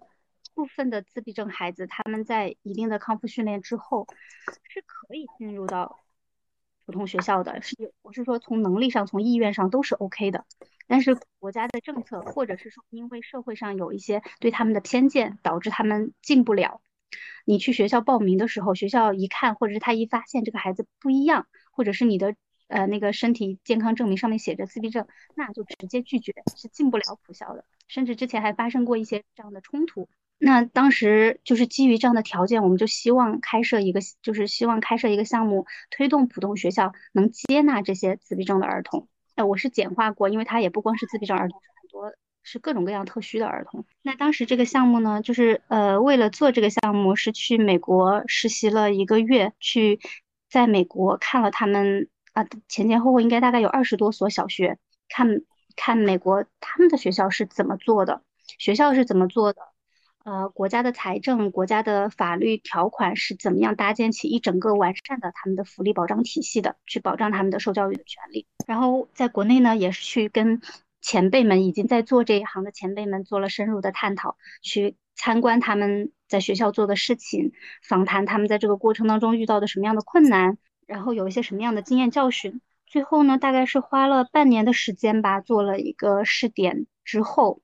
[0.53, 4.07] 部分的自闭症孩子他们在一定的康复训练之后，
[4.69, 5.99] 是可以进入到。
[6.85, 10.45] 普通学校的是，我是说从能力上、从意愿上都是 OK 的，
[10.87, 16.81] 但是国家的政策，或者是说因为社会上有一些对他们的偏见，导致他们进不了。
[17.45, 22.35] 你去学校报名的时候，学校一看，或者是他一发现这个孩子不一样，或者是你的
[22.67, 27.65] 呃那个身体健康证明上面写着自闭症，那就直接拒绝，是进不了普校的。
[27.87, 39.07] 甚至之前还发生过一些这样的冲突，那当时就是基于这样的条件，我们就希望开设一个，就是希望开设一个项目，推动普通学校能接纳这些自闭症的儿童。
[39.33, 41.59] 哎，我是简化过，因为他也不光是自闭症儿童，
[42.43, 43.85] 是各种各样特需的儿童。
[44.01, 49.99] 那当时这个项目呢，就是呃，为了做这个项目，是去美国实习了一个月，去
[50.49, 55.41] 在美国看了他们啊前前后后应该大概有二十多所小学，看
[55.75, 58.23] 看美国他们的学校是怎么做的，
[58.57, 59.61] 学校是怎么做的。
[60.25, 68.45] 呃，国家的财政、国家的法律条款是怎么样搭建起一整个完善的他们的福利保障体系的，去保障他们的受教育的权利。
[68.67, 70.61] 然后在国内呢，也是去跟
[71.09, 82.61] 前辈们已经在做这一行的前辈们做了深入的探讨，去参观他们在学校做的事情，访谈他们在这个过程当中遇到的什么样的困难，然后有一些什么样的经验教训。
[82.85, 87.63] 最后呢，大概是花了半年的时间吧，做了一个试点之后，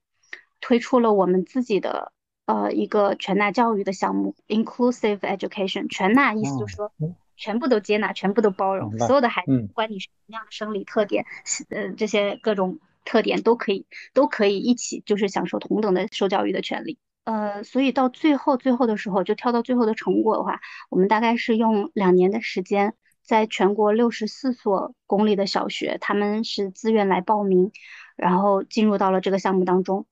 [0.59, 2.13] 推出了我们自己的。
[2.47, 6.91] 呃，一个全纳教育的项目，inclusive education，全纳意思就是说，
[7.35, 11.25] 全部都接纳，全部都包容，所有的孩子，不管你是什么样的生理特点，
[11.69, 16.97] 呃，这些各种特点都可以，都可以一起，就是享受同等的受教育的权利。
[17.23, 27.71] 呃，所以到最后，最后的时候，就跳到最后的成果的话，我们大概是用两年的时间，在全国六十四所公立的小学，他们是自愿来报名，
[28.15, 30.05] 然后进入到了这个项目当中。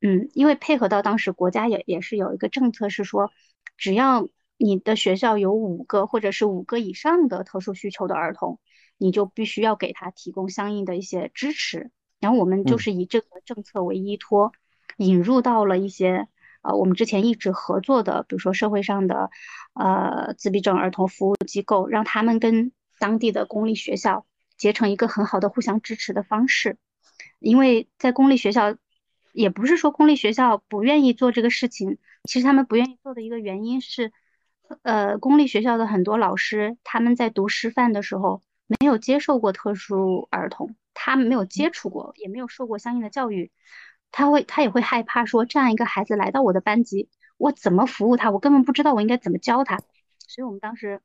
[0.00, 3.30] 嗯，因为配合到当时国家也也是有一个政策，是说，
[3.76, 8.58] 只要你的学校有五个或者是五个以上的特殊需求的儿童，
[9.02, 11.90] 你就必须要给他提供相应的一些支持。
[12.20, 14.52] 然后我们就是以这个政策为依托，
[14.96, 16.28] 引入到了一些
[16.62, 19.30] 呃我们之前一直合作的，比如说社会上的
[19.74, 24.24] 呃自闭症儿童服务机构，让他们跟当地的公立学校
[24.56, 26.78] 结成一个很好的互相支持的方式，
[27.40, 28.76] 因为在公立学校。
[29.34, 31.96] 也不是说公立学校不愿意做这个事情，
[32.28, 34.12] 其实他们不愿意做的一个原因是，
[34.82, 43.50] 呃，公立学校的很多老师他们在读师范的时候没有接受过特殊儿童，他没有接触过，也没有受过相应的教育，
[44.10, 49.78] 他会他也会害怕说这样一个孩子来到我的班级，我怎么服务他，我根本不知道我应该怎么教他，
[50.28, 51.00] 所以我们当时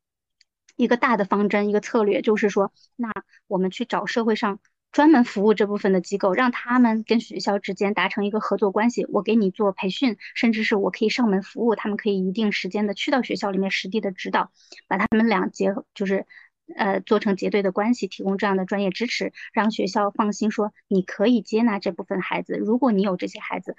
[0.76, 3.12] 一个大的方针，一个策略就是说，那
[3.48, 4.60] 我们去找社会上。
[4.93, 9.06] 专门服务这部分的机构，让他们跟学校之间达成一个合作关系。
[9.10, 14.50] 我给你做培训，甚至是我可以上门服务，他们可以一定时间的去到学校里面实地的指导，
[14.88, 16.26] 把他们俩结合，就是
[16.75, 22.58] 呃做成结对的关系，提供这样的专业支持，让学校放心说你可以接纳这部分孩子。
[22.58, 23.75] 如果你有这些孩子，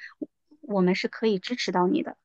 [0.63, 2.17] 我们是可以支持到你的。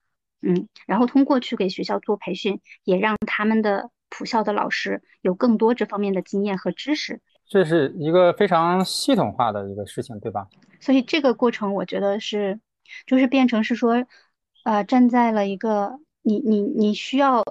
[0.41, 7.21] 嗯，然后通过去给学校做培训，也让他们的普校的老师有更多这方面的经验和知识。
[7.47, 10.47] 这是一个非常系统化的一个事情，对吧？
[10.79, 12.59] 所以这个过程，我觉得是，
[13.05, 14.05] 就是变成是说，
[14.65, 17.43] 呃，站在了一个你你你需要，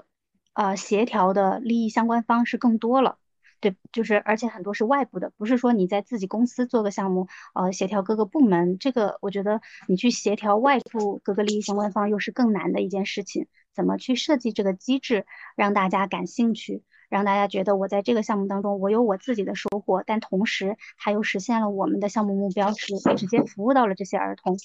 [0.54, 3.18] 呃，协调的利益相关方是更多了，
[3.60, 16.82] 对，就是而且很多是外部的，不是说你在自己公司做个项目，呃，协调各个部门，这个我觉得你去协调外部各个利益相关方又是更难的一件事情，怎么去设计这个机制，让大家感兴趣？
[17.08, 24.58] 让大家觉得我在这个项目当中，我有我自己的收获，但同时还又实现了我们的项目目标，是直接服务到了这些儿童。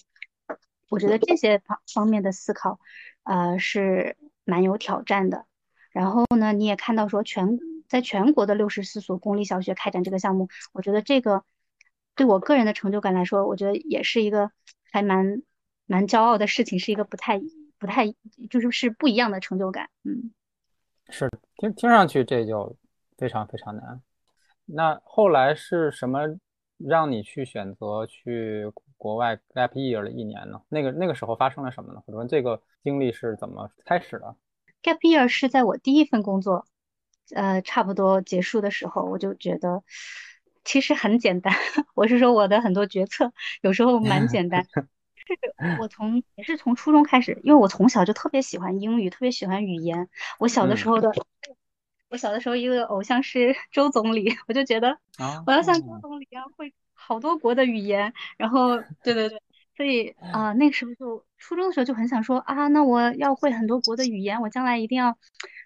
[0.90, 2.80] 我觉得这些方方面的思考，
[3.24, 5.46] 呃，是蛮有挑战的。
[5.98, 7.58] 然后呢，你也看到说，全
[7.88, 11.44] 在全国的六十四所公立小学开展这个项目，我觉得这个
[12.16, 14.52] 对我个人的成就感来说，我觉得也是一个
[14.92, 15.42] 还蛮
[15.88, 17.42] 蛮骄傲的事情，是一个不太
[17.80, 18.14] 不太
[18.52, 20.32] 就是是不一样的成就感，嗯。
[21.10, 22.78] 是听听上去这就
[23.18, 24.00] 非常非常难。
[24.66, 26.20] 那后来是什么
[26.78, 30.62] 让你去选择去国外 gap year 了一年呢？
[30.70, 32.04] 那个那个时候发生了什么呢？
[32.06, 34.36] 或者说这个经历是怎么开始的
[34.84, 36.66] ？gap year 是在我第一份工作，
[37.36, 39.84] 呃，差不多结束的时候，我就觉得
[40.64, 41.54] 其实很简单。
[41.96, 44.66] 我是说我的很多决策有时候蛮简单。
[45.28, 45.36] 是
[45.82, 50.08] 我从也是从初中开始，因为我从小就特别喜欢英语，特别喜欢语言。
[50.40, 51.12] 我小的时候的，
[52.10, 54.98] 我小的时候一个偶像是 周总理，我就觉得
[55.46, 58.14] 我要像周总理一样会好多国的语言。
[58.38, 59.42] 然后，对对对，
[59.76, 65.18] 所以啊，那个时候就初中的时候就很想说啊，那我要会很多国的语言，我将来一定要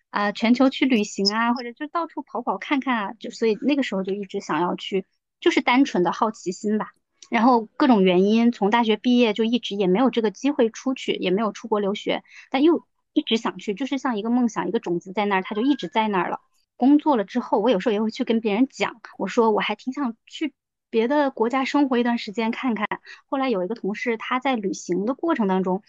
[0.10, 3.14] 啊全球去旅行啊，或者就到处跑跑看看啊。
[3.14, 5.06] 就所以那个时候就一直想要去，
[5.40, 6.92] 就是单纯的好奇心吧。
[7.30, 16.42] 然后各种原因，从大学毕业就一直也没有这个机会出去，也没有出国留学，但又一直想去，就是像一个梦想，一个种子在那儿，它就一直在那儿了。
[16.76, 20.54] 工作了之后，我有时候也会去跟别人讲，我说我还挺想去
[20.92, 22.88] 别的国家生活一段时间看看。
[23.26, 25.82] 后来有一个同事，他在旅行的过程当中，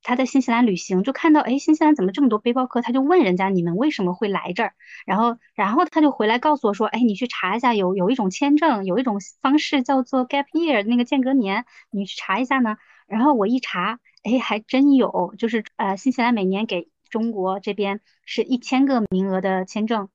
[0.00, 2.80] 他在新西兰旅行，就看到哎，新西兰怎么这么多背包客？
[2.80, 4.74] 他就问人家你们为什么会来这儿？
[5.04, 12.76] 然后，然后他就回来告诉我说，哎，你去查一下，有有一种签证，有一种方式叫做 gap year，那个间隔年，你去查一下呢。
[13.06, 20.08] 然后我一查，哎，还真有，就是呃，新西兰每年给中国这边是一千个名额的签证，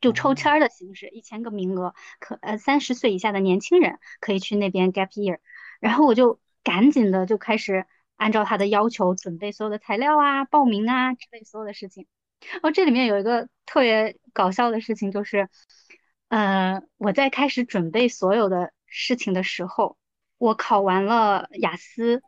[0.00, 5.38] 就抽签儿的形式，一千个名额，可呃三十岁以下的年轻人可以去那边 gap year。
[5.80, 7.86] 然后我就赶紧的就开始。
[8.18, 12.08] 按照他的要求准备所有的材料啊、报名啊之类所有的事情。
[12.62, 15.48] 哦，这里面有一个特别搞笑的事情，就是，
[16.26, 19.96] 呃，我在开始准备所有的事情的时候，
[20.36, 22.20] 我考完了雅思，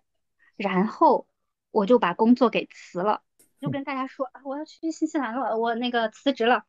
[0.57, 1.27] 然后
[1.73, 3.23] 我就把工作给辞了，
[3.61, 6.63] 就跟大家说啊，我要去新西兰了，我那个辞职了，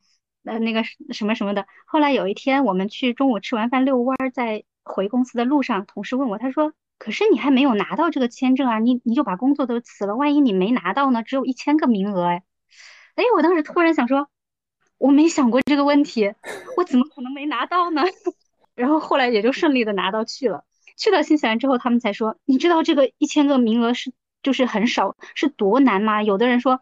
[0.44, 0.84] 呃，那个
[1.14, 1.66] 什么什么的。
[1.86, 6.74] 后来有一天，我们去中午吃完饭遛弯，在回公司的路上，同事问我，他说。
[7.04, 11.24] 可是你还没有拿到这个签证啊，你你就把工作都辞了，万一你没拿到呢？
[11.24, 12.44] 只有一千个名额哎，
[13.16, 14.28] 哎，我当时突然想说，
[15.00, 16.32] 我没想过这个问题，
[16.78, 18.04] 我怎么可能没拿到呢？
[18.76, 20.64] 然后后来也就顺利的拿到去了。
[20.96, 24.14] 去到新西兰之后，他们才说，你知道这个一千个名额是
[24.44, 26.22] 就是很少，是多难吗？
[26.22, 26.82] 有的人说，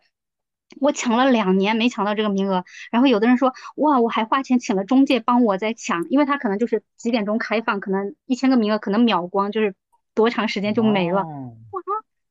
[0.80, 9.76] 我抢了两年没抢到这个名额，然后有的人说，哇，我还花钱请了中介帮我在抢，因为他可能就是几点钟开放，可能一千个名额可能秒光，就是。
[10.16, 11.24] 多长时间就没了？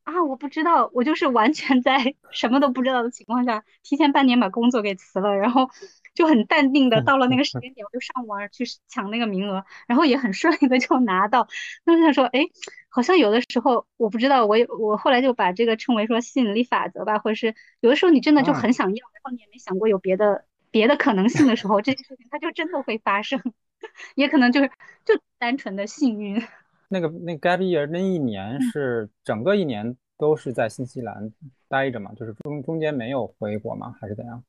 [0.09, 5.69] 啊，我不知道，我就是完全在什么都不知道的情况下，提前半年把工作给辞了，然后
[6.15, 11.47] 就很淡定的到了那个时间点，我就上网去抢那个名额，然后也很顺利的就拿到。
[11.85, 12.41] 那我想说，哎，
[12.89, 23.43] 好像有的时候我不知道，我我后来就把这个称为说吸引力法则吧，或者是有的时候你真的就很想要，然后你也没想过有别的别的可能性的时候，这件事情它就真的会发生，
[24.17, 24.71] 也可能就是
[25.05, 26.43] 就单纯的幸运。
[26.89, 31.33] 那个那 gap year 那一年是整个一年都是在新西兰
[31.69, 32.13] 待着嘛？
[32.15, 33.95] 就是中中间没有回国吗？
[34.01, 34.43] 还是怎样？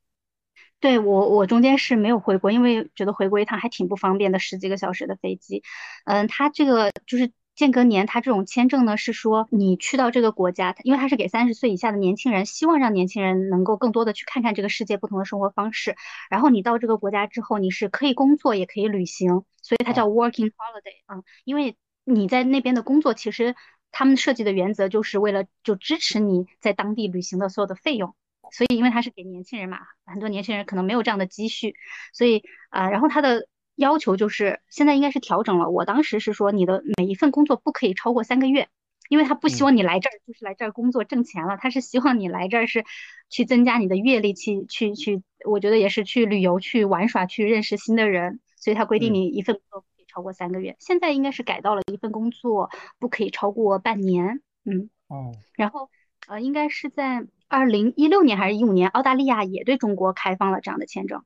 [0.79, 5.61] 对我我中间是没有回国，因为觉得回国一趟还挺不方便的，十几个小时的飞机。
[6.05, 15.97] 嗯，他这个就是间隔年，他这种签证呢是说你去到这个国家，因为他是给三十岁以下的年轻人，希望让年轻人能够更多的去看看这个世界不同的生活方式。
[16.29, 21.75] 然后你到这个国家之后，你是可以工作也可以旅行，所以它叫 working holiday 啊，因为。
[22.10, 23.55] 你在那边的工作，其实
[23.91, 28.16] 他们设计的原则就是为了就支持你在当地旅行的所有的费用，
[28.51, 31.76] 所以因为他是给年轻人嘛，很多年轻人可能没有这样的积蓄，
[32.14, 35.70] 所以啊，然后他的要求就是现在应该是调整了。
[35.70, 38.68] 我当时是说你的每一份工作不可以超过三个月，
[39.07, 42.86] 因为他不希望你来这儿就是来这儿工作挣钱了，他是希望你来这儿是
[43.30, 49.86] 去增加你的阅历，去去去，我觉得也是去旅游、去玩耍、去认识新的人，所以他规定你一份工作。
[50.20, 54.41] 超过三个月，现在应该是改到了一份工作不可以超过半年。
[54.65, 55.89] 嗯，哦，然后
[56.28, 61.24] 呃，应该是在二零一六年还是一五年，澳大利亚也对中国开放了这样的签证。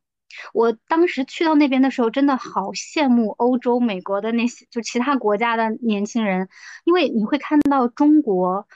[0.54, 6.48] 我当时去到那边的时候，真的好羡慕欧洲、美国的那些就其他国家的年轻人，
[6.86, 8.68] 因为你会看到中国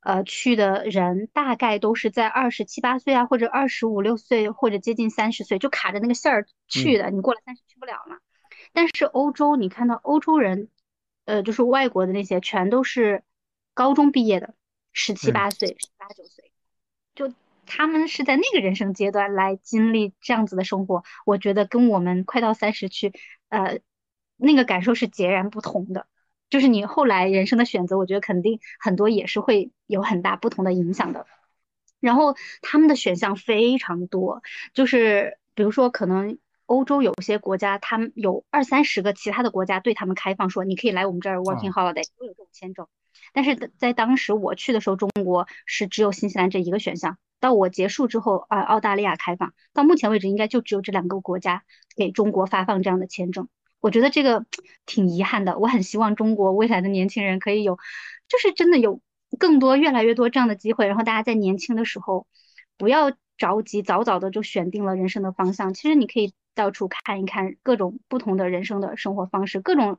[0.00, 7.10] 呃去的人大概都是在二十七八岁啊，或者二十五六岁，或者接近三十岁，就卡着那个线儿去的。
[7.10, 8.18] 你过了三十去不了嘛。
[8.74, 10.68] 但是欧洲，你看到欧洲人，
[11.26, 13.22] 呃，就是外国的那些，全都是
[13.74, 14.54] 高中毕业的，
[14.92, 16.50] 十七八岁、十八九岁，
[17.14, 17.32] 就
[17.66, 21.04] 他们是在那个人生阶段来经历这样子的生活。
[21.26, 23.12] 我觉得跟我们快到三十去，
[23.50, 23.80] 呃，
[24.36, 26.06] 那个感受是截然不同的。
[26.48, 31.26] 就是你后来人生的选择，我觉得肯定很多也是会有很大不同的影响的。
[32.00, 34.42] 然后他们的选项非常多，
[34.72, 36.38] 就是比如说可能。
[36.66, 42.86] 欧洲有些国家，他们有二三十个其他的国家对他们开放，说你可以来我们这儿 working holiday，都有这种签证。
[43.32, 47.18] 但是在当时我去的时候，中国是只有新西兰这一个选项。
[47.40, 49.52] 到我结束之后，啊，澳大利亚开放。
[49.72, 51.64] 到目前为止，应该就只有这两个国家
[51.96, 53.48] 给中国发放这样的签证。
[53.80, 54.46] 我觉得这个
[54.86, 55.58] 挺遗憾的。
[55.58, 57.78] 我很希望中国未来的年轻人可以有，
[58.28, 59.00] 就是真的有
[59.40, 60.86] 更多、越来越多这样的机会。
[60.86, 62.28] 然后大家在年轻的时候
[62.78, 65.74] 不要着急，早早的就选定了人生的方向。
[65.74, 66.32] 其实你可以。
[66.54, 69.98] 到处看一看各种不同的人生的生活方式，各种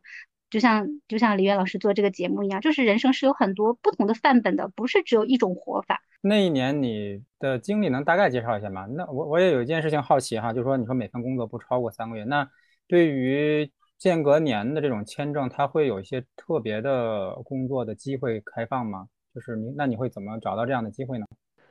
[0.51, 6.03] 就像就像李渊老师做这个节目一样，就是人生是有很多不同的范本的，不是只有一种活法。
[6.21, 8.85] 那一年你的经历能大概介绍一下吗？
[8.85, 12.47] 那我我也有一件事情好奇哈，就是说你说每份工作不超过三个月，那
[12.87, 19.07] 对于间隔年的这种签证，它会有一些特别的工作的机会开放吗？
[19.33, 21.25] 就是你那你会怎么找到这样的机会呢？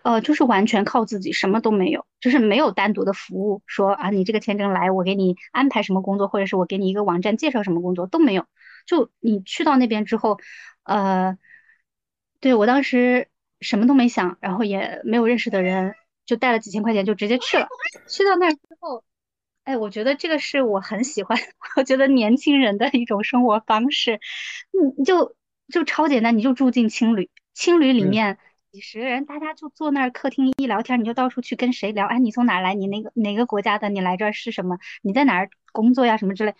[0.04, 8.46] 呃，就是完全靠自己，什么都没有，就是没有单独的服务，说啊，你这个签证来，我给你安排什么工作，或者是我给你一个网站介绍什么工作都没有。
[8.86, 10.38] 就你去到那边之后，
[10.82, 11.38] 呃，
[12.40, 13.28] 对我当时
[13.60, 15.94] 什么都没想，然后也没有认识的人，
[16.26, 17.68] 就带了几千块钱就直接去了。
[18.08, 19.04] 去到那儿之后，
[19.62, 21.38] 哎，我觉得这个是我很喜欢，
[21.76, 24.18] 我觉得年轻人的一种生活方式，
[24.72, 25.36] 嗯，就
[25.68, 28.38] 就超简单，你就住进青旅，青旅里面
[28.72, 32.72] 几十个人，大家就坐那儿客厅一聊天，你就到处去跟谁聊，哎，你从哪来？
[32.72, 33.90] 你那个哪个国家的？
[33.90, 34.78] 你来这儿是什么？
[35.02, 36.16] 你在哪儿工作呀？
[36.16, 36.54] 什么之类，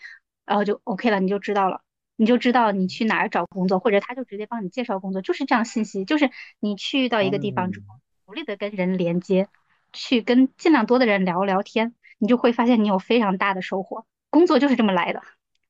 [0.45, 1.81] 然后就 OK 了，你就知道了。
[2.15, 6.05] 你就知道你去哪儿找工作，或者他就直接帮你介绍工作，就是这样信息。
[6.05, 9.47] 就是你去到一个地方之后，努力的跟人连接，
[9.91, 14.05] 去跟尽量多的人聊聊天，你就会发现你有非常大的收获。
[14.29, 15.23] 工作就是这么来的。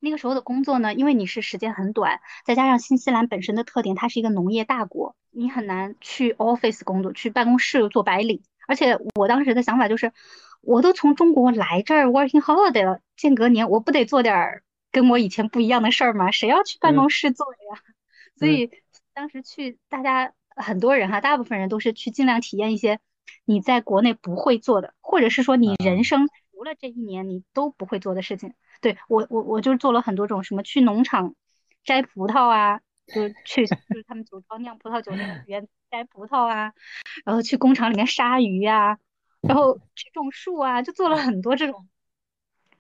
[0.04, 8.44] 那个时候的工作呢，因为你是时间很短，再加上新西兰本身的特点，它是一个农业大国，你很难去 office 工作，去办公室做白领。
[8.68, 10.12] 而且我当时的想法就是，
[10.60, 14.64] 我都从中国来这儿 working holiday 了，间隔年我不得做点儿。
[14.92, 16.32] 跟我以前不一样的事儿吗？
[16.32, 17.82] 谁要去办公室做呀？
[18.38, 18.70] 所以
[19.14, 23.00] 当时去，大家很多人哈，大部分人都是去尽量体验一些
[23.46, 28.54] 你在国内不会做的，或者是说你人生除了这一年你都不会做的事情。
[28.84, 31.34] 对我，我我就做了很多种，什么去农场
[31.84, 36.74] 摘葡萄啊，就去就是他们酒庄酿葡萄酒那个园摘葡萄啊，
[37.26, 39.00] 然后去工厂里面杀鱼啊，
[39.42, 41.88] 然后去种树啊，就做了很多这种。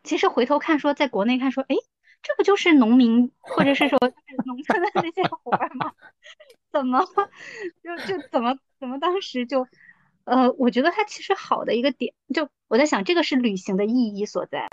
[0.03, 1.75] 其实回头看，说在国内看，说哎。
[2.25, 3.99] 这不就是农民，或者是说
[4.45, 5.91] 农村的那些活儿吗？
[6.71, 7.05] 怎么
[7.83, 9.67] 就就怎么怎么当时就，
[10.23, 14.69] 呃，我觉得它其实好的一个点，就我在想，这个是旅行的意义所在，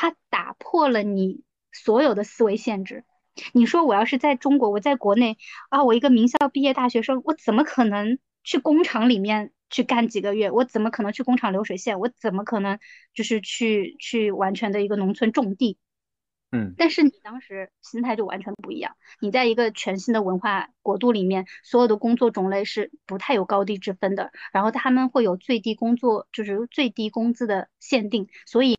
[0.00, 1.42] 它打破了你
[1.72, 3.04] 所有的思维限制。
[3.52, 5.38] 你说我要是在中国，我在国内
[5.70, 10.52] 啊，我一个名校毕业大学生，我怎么可能去工厂里面去干几个月？
[10.52, 11.98] 我怎么可能去工厂流水线？
[11.98, 12.78] 我怎么可能
[13.12, 15.78] 就是去去完全的一个农村种地？
[16.52, 18.94] 嗯，但是你当时心态就完全不一样。
[19.20, 24.30] 你在一个全新的文化国度里面，所有的工作种类是不太有高低之分的。
[24.52, 28.28] 然后他们会有最低工作，就是最低工资的限定。
[28.46, 28.76] 所以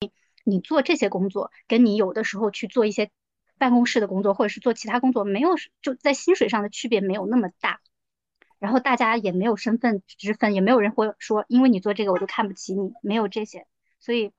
[0.49, 3.11] 你做这些工作，跟你有的时候去做一些
[3.57, 7.79] 办公室的工作，或者是做其他工作，没有就在薪水上的区别没有那么大。
[8.59, 13.67] 然后大家也没有身份之分，也没有人会说因为你做这个我就看不起你，没有这些。
[13.99, 14.31] 所以。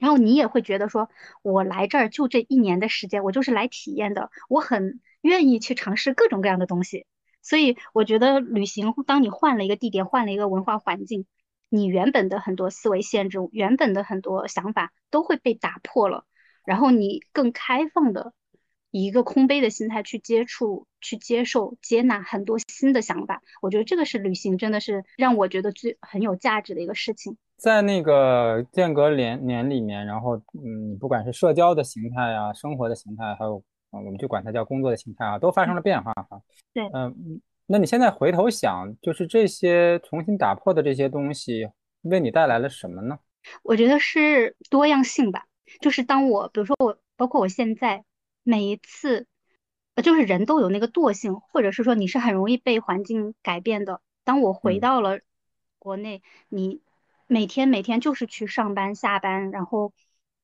[0.00, 1.10] 然后你也会觉得说，
[1.42, 7.04] 我来这儿就这一年的时间，我就是来体验的，我很愿意去尝试各种各样的东西。
[7.42, 11.26] 所以我觉得旅行，当你换了一个地点，换了一个文化环境，
[11.68, 16.24] 你原本的很多思维限制，原本的很多想法都会被打破了。
[16.64, 18.32] 然后你更开放的，
[18.90, 23.42] 以一个空杯的心态去接触、去接受、接纳很多新的想法。
[23.62, 27.36] 我觉得这个是旅行，真的是让我觉得最很有价值的一个事情。
[27.56, 33.56] 在那个间隔年年里面，然后嗯，不管是社交的形态啊，生活的形态，还有
[33.90, 36.40] 啊我们就管它叫工作的形态啊，都发生了变化哈。
[36.72, 41.68] 对，嗯，那你现在回头想，就是这些重新打破的这些东西，
[42.02, 43.18] 为你带来了什么呢？
[43.62, 45.44] 我觉得是多样性吧。
[45.80, 48.04] 就是当我，比如说我，包括我现在
[48.42, 49.26] 每一次，
[49.94, 54.00] 呃，就是人都有那个惰性，或者是说你是很容易被环境改变的。
[54.24, 55.20] 当我回到了
[55.78, 56.80] 国内，你。
[57.30, 59.92] 每天每天就是去上班下班，然后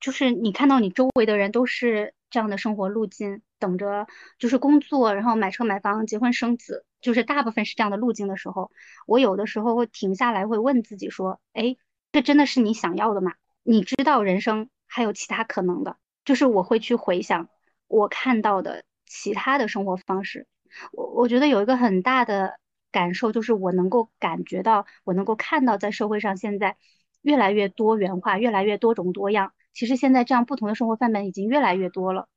[0.00, 4.06] 就是你看到你周围的人都是这样的生活路径，等着
[4.38, 8.72] 就是工作，然后买车买房结婚生子，就是大部分是这样的路径的时候，
[9.06, 11.76] 我有的时候会停下来，会问自己说：哎，
[12.10, 13.34] 这真的是你想要的吗？
[13.62, 17.48] 你知道人生还有其他可能的，就是我会去回想
[17.86, 20.48] 我看到的其他的生活方式，
[20.92, 22.58] 我我觉得有一个很大的。
[22.94, 26.76] 感受就是我能够感觉到，我能够看到，在社会上现在
[27.22, 29.52] 越来越多元化，越来越多种多样。
[29.72, 32.28] 其实现在这样不同的生活范本已经越来越多了。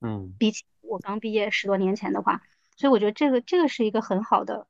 [0.00, 2.42] 嗯，比起我刚毕业十多年前的话，
[2.80, 4.66] 所以我觉得这个这个是一个很好的、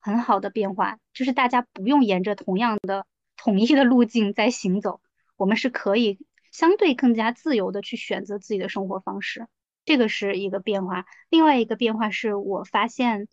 [0.00, 5.02] 很好的变化，就是大家不用沿着同样的统一的路径在行走，
[5.36, 6.18] 我们是可以
[6.50, 9.46] 相对更加自由的去选择自己的生活方式，
[9.84, 11.04] 这个是一个变化。
[11.28, 13.28] 另外一个变化是我发现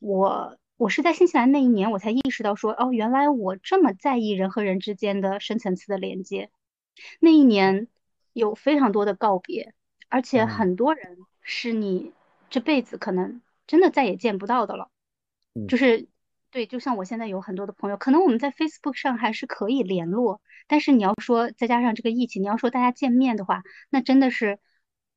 [0.00, 0.58] 我。
[0.80, 6.48] 我是在新西兰那一年，我才意识到说，哦，原来我这么在意人和人之间的深层次的连接。
[7.18, 7.86] 那一年
[8.32, 9.74] 有非常多的告别，
[10.08, 12.14] 而且很多人是你
[12.48, 14.90] 这辈子可能真的再也见不到的了。
[15.68, 16.08] 就是
[16.50, 24.58] 对，就像我现在有很多的朋友，可能我们在 Facebook 上还是可以联络，但是你要说再加上这个疫情，你要说大家见面的话，那真的是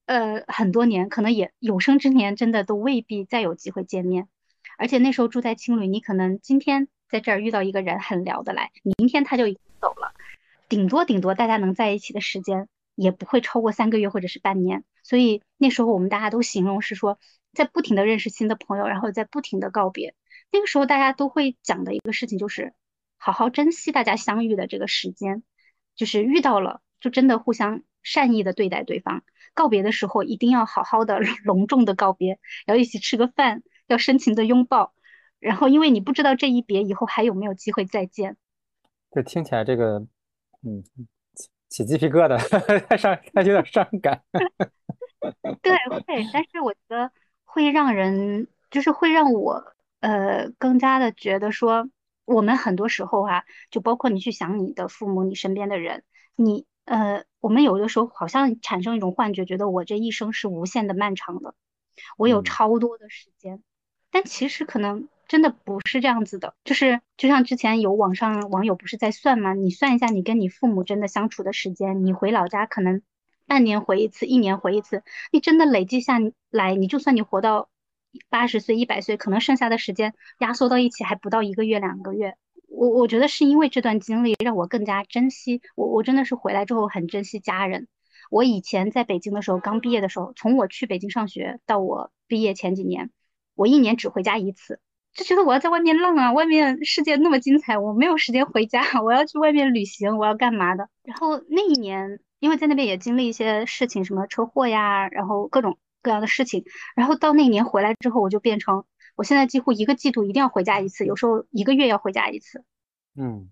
[0.05, 4.27] 呃很多年，可能也有生之年真的都未必再有机会见面。
[4.77, 9.45] 而且那时候住在青旅，你可能今天在这儿遇到一个人很聊得来，明天他就
[9.81, 10.13] 走了，
[10.69, 14.83] 顶多顶多大家能在一起的时间也不会超过三个月或者是半年。
[15.01, 17.17] 所以那时候我们大家都形容是说，
[17.53, 20.15] 在不停的认识新的朋友，然后在不停的告别，
[20.51, 22.73] 那个时候大家都会讲的一个事情就是
[23.17, 25.43] 好好珍惜大家相遇的这个时间，
[25.95, 29.21] 就是遇到了就真的互相善意的对待对方，
[29.53, 34.93] 告别的时候一定要好好的 隆重的告别，要一起吃个饭，要深情的拥抱，
[35.39, 38.37] 然后因为你不知道这一别以后还有没有机会再见。
[39.11, 39.99] 这听起来这个，
[40.63, 40.83] 嗯，
[41.69, 42.37] 起鸡皮疙瘩，
[42.87, 44.23] 太伤，太有点伤感。
[45.61, 47.11] 对，会，但是我觉得
[47.53, 49.63] 会让人，就是会让我，
[49.99, 51.87] 呃，更加的觉得说，
[52.25, 56.03] 我们很多时候啊，就包括你去想你的父母，你身边的人，
[56.35, 61.53] 你，呃，我们有的时候好像产生一种幻觉，觉得我这一生是无限的漫长的，
[62.17, 63.61] 我有超多的时间，
[64.09, 69.53] 但其实可能真的不是这样子的，就是就像之前有网上网友不是在算吗？
[69.53, 73.03] 你算一下，你跟你父母真的相处的时间，你回老家可能。
[73.53, 76.17] 半年回一次，一年回一次，你真的累计下
[76.49, 77.69] 来，你就算你活到
[78.31, 82.33] 八十岁、一百岁，可能剩下的时间压缩到一起还不到一个月、两个月。
[82.67, 87.87] 我我觉得是因为这段经历让我更加珍惜我，我真的是回来之后很珍惜家人。
[88.31, 93.11] 我以前在北京的时候，刚毕业的时候，从我去北京上学到我毕业前几年，
[93.53, 94.79] 我一年只回家一次，
[95.13, 100.89] 就觉得我要在外面浪啊，外面世界那么精彩，我没有时间回家，我要去外面旅行，我要干嘛的？
[101.03, 102.19] 然后那一年。
[102.43, 108.83] 因为在那边也经历一些事情，什么车祸呀，然后各种各样的事情，然后到那年回来之后，我就变成
[109.15, 112.65] 我现在几乎一个季度一定要回家一次，有时候一个月要回家一次。
[113.15, 113.49] 嗯，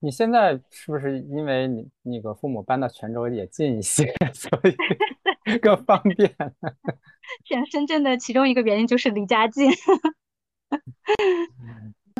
[0.00, 4.74] 你现在是不是因为你那个父母搬到泉州也近一些， 所以
[5.60, 6.34] 更方便？
[7.44, 9.70] 选深圳的其中一个原因就是离家近。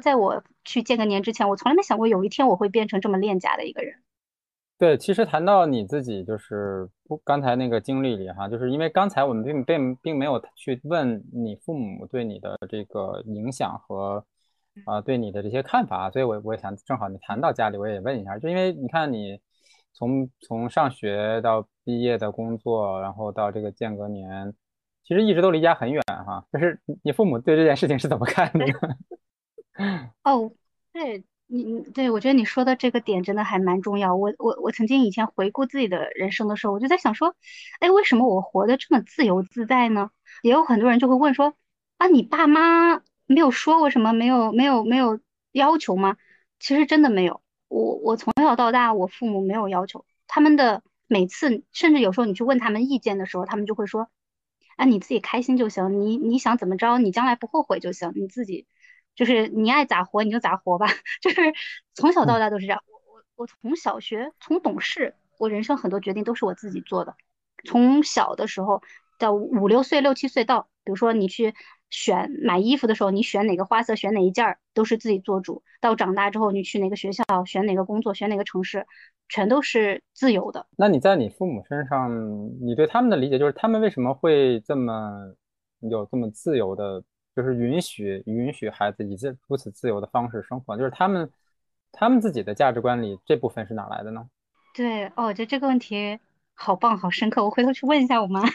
[0.03, 3.95] 在我去见个年之前，我从来没想过有一天我会变成这么恋家的一个人。
[4.83, 14.25] 对，其实谈到你自己，就是不刚才那个经历里哈，就是因为刚才我们并并并没有去问你父母对你的这个影响和
[14.85, 19.39] 啊对你的这些看法，所以我我也想正好你谈到家里，我也问一下，就因为你看你
[19.93, 24.53] 从从上学到毕业的工作，然后到这个间隔年，
[25.05, 28.67] 其实一直都离家很远哈，就是你父母对这件事情是怎么看的？
[30.25, 30.51] 哦，
[30.93, 31.23] 对。
[31.55, 34.17] 你你对我觉得你说的这个点真的还蛮重要。
[34.17, 37.37] 我我我曾经以前回顾自己的人生的时候，我就在想说，
[37.79, 40.11] 哎，为什么我活得这么自由自在呢？
[40.43, 41.55] 也有很多人就会问说，
[41.99, 45.21] 啊，你爸妈没有说过什么，没有没有没有
[45.53, 46.17] 要求吗？
[46.59, 47.43] 其实真的没有。
[47.69, 54.09] 我我从小到大，我父母没有要求，他们的每次，甚至有时候你去问他们意见的时候，他们就会说，
[54.77, 58.67] 啊，你自己开心就行，你你想怎么着，你将来不后悔就行，你自己。
[59.15, 60.87] 就是你爱咋活你就咋活吧，
[61.21, 61.41] 就是
[61.95, 62.83] 从小到大都是这样。
[62.87, 67.15] 我我我从小学从懂事，我人生很多决定都是我自己做的。
[67.65, 68.83] 从小的时候
[69.19, 71.55] 到五六岁六七岁到，比如说你去
[71.91, 75.63] 选买衣服的时候，你选哪个花色选哪一件儿都是自己做主。
[75.81, 78.87] 到长大之后你去哪个学校选哪个工作选哪个城市，
[79.29, 80.67] 全都是自由的。
[80.77, 82.11] 那你在你父母身上，
[82.61, 85.35] 你对他们的理解就是他们为什么会这么
[85.81, 87.05] 有这么自由的？
[87.35, 91.31] 就是允许允许孩子以这如此自由的方式生活，就是他们
[91.91, 94.29] 他们自己的价值观里这部分是哪来的呢？
[94.75, 96.19] 对，哦，我觉得这个问题
[96.55, 98.43] 好棒，好深刻，我回头去问一下我妈。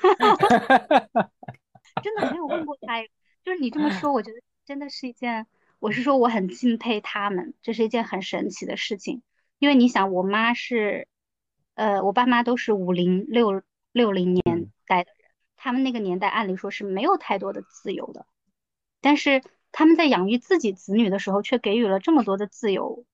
[2.03, 3.01] 真的没有问过他，
[3.43, 5.47] 就是你这么说，我觉得真的是一件，
[5.79, 9.23] 我是说我很敬佩他们，这是一件很神奇的事情。
[9.59, 11.07] 因为你想，我妈是，
[11.73, 14.43] 呃，我爸妈都是五零六六零年
[14.85, 18.27] 代的人，他们那个年代按理说是没有太多的自由的。
[19.07, 19.41] 但是
[19.71, 23.05] 他们在养育自己子女的时候，却给予了这么多的自由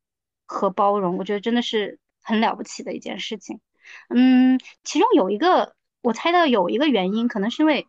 [0.48, 3.62] 和包容，我觉得真的是很了不起的一件事情。
[4.10, 7.86] 嗯，其中有一个，我猜到有一个原因，可能是因为，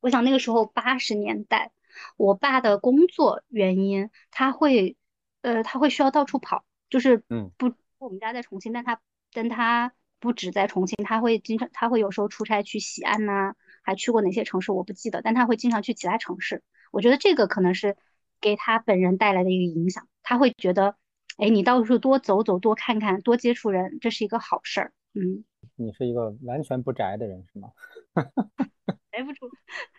[0.00, 1.72] 我想那个时候八十年代，
[2.18, 4.98] 我爸的工作原因，他会，
[5.40, 9.00] 呃，他会需要到处跑，就是嗯，不，我们家在重庆，但他，
[9.32, 16.62] 但他不止在重庆，他会经常，他会有时候出差去西安呐，还去过哪些城市我不记得，但他会经常去其他城市。
[16.90, 17.96] 我觉得这个可能是
[18.40, 20.94] 给他本人带来的一个影响，他会觉得，
[21.36, 24.92] 哎，你到处多走走，多看看，多接触人，这是一个好事儿。
[25.14, 25.44] 嗯，
[25.76, 27.70] 你是一个完全不宅的人是吗？
[29.10, 29.50] 宅不住，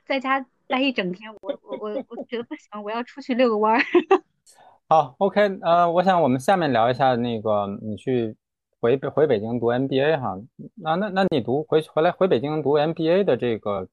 [0.05, 3.81] 在家待一整天，我我我我觉得不行，我要出去遛个弯儿。
[4.87, 8.35] 好，OK，呃，我想我们下面聊一下那个你去
[8.79, 10.39] 回回北京读 MBA 哈，
[10.75, 13.87] 那那那你读回回来回北京读 MBA 的这个。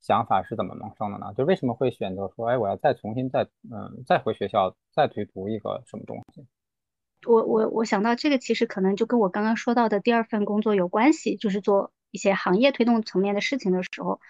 [0.00, 1.32] 想法是怎么萌生的呢？
[1.36, 6.46] 就为什么会选择说，哎，我要再重新再嗯再回学校再去读一个什么东西？
[7.26, 14.20] 我我我想到这个其实可能就跟我刚刚说到的第二份工作有关系，就是做一些行业推动层面的事情的时候，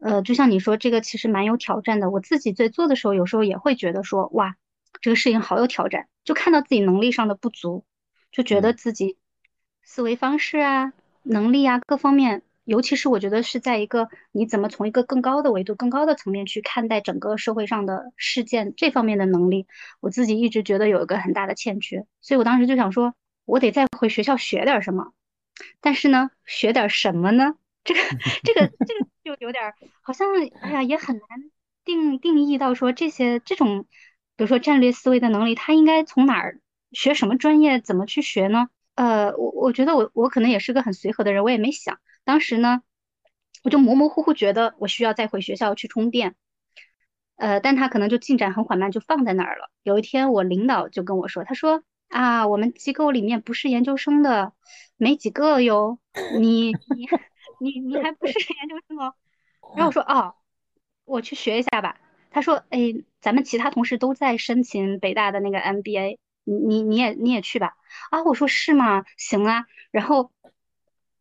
[0.00, 2.10] 呃，就像你说，这个其实蛮有挑战的。
[2.10, 4.56] 我自己在做的时候，有时候也会觉得说，哇，
[5.00, 7.84] 这个事情好有挑战，就看到自己能力上的不足，
[8.32, 9.16] 就觉得自己
[9.82, 10.92] 思维方式啊、
[11.22, 19.66] 能力啊各方面，尤其是我觉得是在一个你怎么从一个更高的维度、更高的层面去看待整个社会上的事件这方面的能力，
[20.00, 22.06] 我自己一直觉得有一个很大的欠缺。
[22.20, 25.12] 所以我当时就想说，我得再回学校学点什么。
[25.80, 27.54] 但是呢，学点什么呢？
[27.84, 28.00] 这个、
[28.42, 30.26] 这个、这个 就有点好像，
[30.62, 31.50] 哎呀，也很难
[31.84, 33.84] 定定义到说这些这种，
[34.36, 36.60] 比如说战略思维的能力，他应该从哪儿
[36.92, 38.68] 学什么专业，怎么去学呢？
[38.94, 41.98] 呃，我我觉得我我可能也是个很随和的人，我也没想。
[42.24, 42.82] 当时呢，
[43.62, 46.34] 我就模模糊糊觉得我需要再回学校去充电，
[47.36, 49.70] 呃，但他可能就进展很缓慢，就放在那儿了。
[49.82, 51.82] 有一天，我领导就跟我说，他说。
[52.08, 54.52] 啊，我们机构里面不是研究生的
[54.96, 55.98] 没几个哟，
[56.38, 57.08] 你你
[57.58, 59.14] 你你还不是研究生哦。
[59.74, 60.36] 然后我说哦，
[61.04, 61.98] 我去学一下吧。
[62.30, 67.74] 他说，哎，咱们其他同事都在申请北大的那个 MBA，你你你也你也去吧。
[68.10, 69.04] 啊，我说是吗？
[69.16, 69.64] 行啊。
[69.90, 70.30] 然后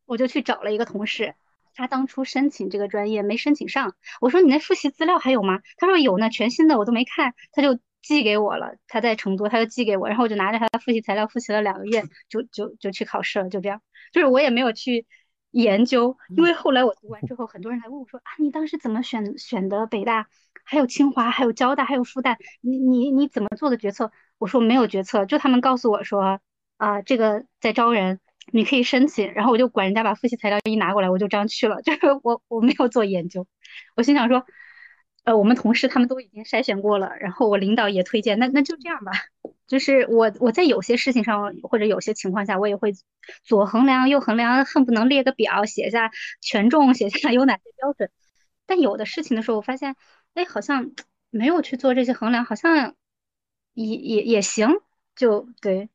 [0.06, 1.36] 我就去找了一个同事，
[1.76, 3.96] 他当初申请这个专业没申请上。
[4.22, 5.62] 我说你那复习资料还有吗？
[5.78, 7.34] 他说有呢，全新的我都没看。
[7.52, 7.80] 他就。
[8.04, 13.82] 寄给我了，他在成都，他就寄给我，然后我就拿着他的复习材料复习了两个月，就就就去考试了，就这样。
[14.12, 15.06] 就是我也没有去
[15.52, 20.28] 研究，因为后来我读完之后，很多人来问我说啊，你当时怎么选选的北大，
[20.66, 24.12] 还有清华，还有交大，还有复旦，你你你怎么做的决策？
[24.38, 26.42] 我说没有决策，就他们告诉我说
[26.76, 28.20] 啊，这个在招人，
[28.52, 33.48] 你可以申请，然后我就管人家把复习材料一拿过来，我就这样去了， 就是我我没有做研究，
[33.96, 34.46] 我心想说。
[35.26, 39.14] 呃，我们同事他们都已经筛选过了，然后我领导也推荐，那那就这样吧。
[39.68, 42.92] 就是我我在有些事情上或者有些情况下，我也会
[43.46, 48.10] 左衡量右衡量，恨不能列个表，写下权重，写下有哪些标准。
[48.66, 49.96] 但有的事情的时候，我发现，
[50.34, 50.92] 哎，好像
[51.30, 52.94] 没有去做这些衡量，好像
[53.74, 54.72] 也也也行，
[55.16, 55.88] 就对。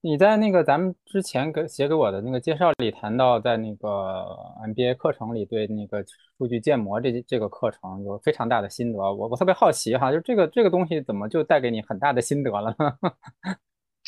[0.00, 4.24] 你在那个咱们之前给写给我的那个介绍里谈到，在那个
[4.64, 6.04] MBA 课程里对那个
[6.38, 8.98] 数据建模这这个课程有非常大的心得。
[8.98, 12.96] 我我特别好奇哈，就这个这个东西怎么就带给你很大的心得了呢？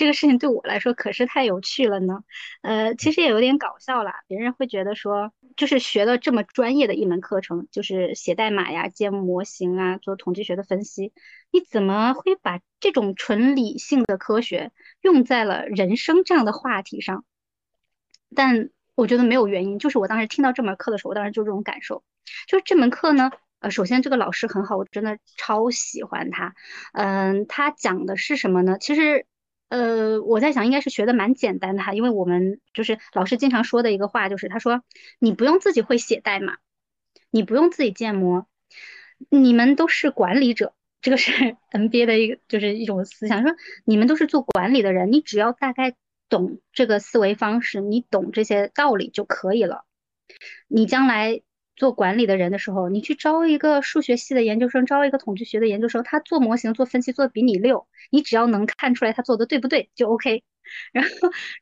[0.01, 2.24] 这个事情对我来说可是太有趣了呢。
[2.62, 11.12] 呃，其实也有点搞笑啦，别人会觉得说，就是学了这么专业的一门课程，就是写代码呀、建模型啊、做统计学的分析，
[11.51, 14.72] 你怎么会把这种纯理性的科学？
[15.03, 17.26] 用在了人生这样的话题上，
[18.34, 22.03] 但我觉得没有原因，就是我当时听到这门课的时候，我当时就这种感受，
[22.48, 26.55] 就是这门课呢，呃，首先这个老师很好，我真的超喜欢他，
[26.94, 28.78] 嗯，他讲的是什么呢？
[28.78, 29.26] 其实，
[29.70, 34.82] 呃，我在想应该是学的蛮简单的哈，因为我们就是老师经常说的一个话，就是他说
[35.18, 36.58] 你不用自己会写代码，
[37.30, 38.46] 你不用自己建模，
[39.30, 40.74] 你们都是管理者。
[41.00, 41.32] 这个是
[41.72, 45.94] NBA 的一个，就是一种思想，说你们都是做管理的人，你只要大概
[46.28, 49.86] 懂这个思维方式，你懂这些道理就可以了。
[50.68, 51.40] 你将来
[51.76, 60.42] 做管理的人的时候，你去招一个数学系的研究生，招一个统计学的研究生，他做模型、做分析做的比你溜，你只要能看出来他做的对不对就 OK。
[60.92, 61.10] 然后，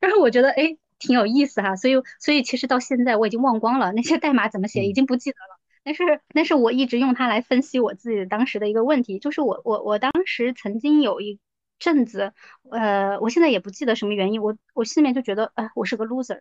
[0.00, 5.58] 然后我觉得哎挺有意思哈，所以，所以其实到现在我已经忘光了那些代码怎么写，已经不记得了。
[5.84, 6.02] 但是，
[6.34, 11.38] 但是我一直用它来分析我自己当时的一个问题，就是我我我当时曾经有一
[11.78, 12.34] 阵子，
[12.70, 16.40] 呃，我现在也不记得什么原因，我我心里面就觉得，呃，我是个 loser，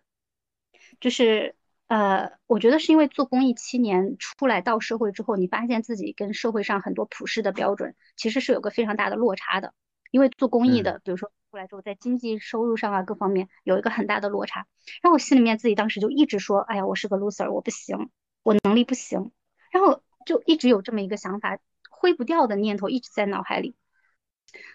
[1.00, 1.54] 就是
[1.88, 9.72] 呃，我觉得是因为做公益七年出来到社会之后，你发现自己跟社会上很多普世的标准其实是有个非常大的落差的，
[10.10, 14.66] 因为做公益的，比如说出来之后在经济收入上啊各方面有一个很大的落差，
[15.02, 18.10] 然后我心里面自己当时就一直说，哎呀，我是个 loser，我不行，
[18.42, 19.32] 我能力不行。
[19.70, 21.58] 然后就一直有这么一个想法，
[21.90, 23.76] 挥不掉的念头一直在脑海里。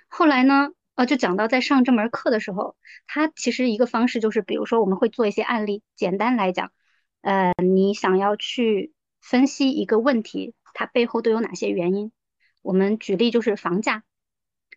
[0.07, 5.83] 后来呢，呃，就讲到在上这门课的时候，他其实一个方式就是，比如说我们会做一些案例。
[5.95, 6.71] 简单来讲，
[7.23, 12.11] 呃，你想要去分析一个问题，它背后都有哪些原因？
[12.61, 14.03] 我们举例就是房价，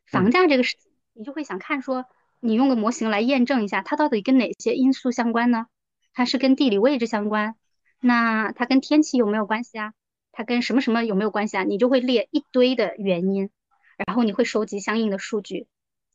[0.06, 0.76] 房价这个事，
[1.12, 2.06] 你就会想看说，
[2.38, 5.66] 你用个模型来验证一下，它到底跟哪些因素相关呢？
[6.14, 7.56] 它是跟地理位置相关？
[8.00, 9.92] 那它跟天气有没有关系啊？
[10.30, 11.64] 它跟什么什么有没有关系啊？
[11.64, 13.50] 你就会列一堆的原因，
[14.06, 15.66] 然后你会收集相应的数据，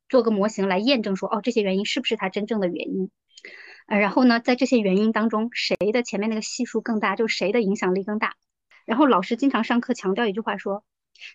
[0.08, 3.12] 做个模型来验证说，哦，这些原因是不是它真正的原因？
[3.88, 8.36] 呃，然后呢，在这些原因当中，谁的前面那个系数更大，就谁的影响力更大。
[8.86, 10.84] 然后老师经常上课强调一句话说，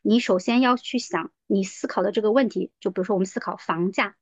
[0.02, 4.16] 你首先要去想你思考的这个问题，就比如说我们思考房价，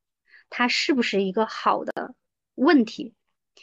[0.51, 2.15] 它是不是一个好的
[2.55, 3.15] 问题？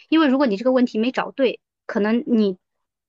[0.10, 2.58] 因为如果你这个问题没找对，可能你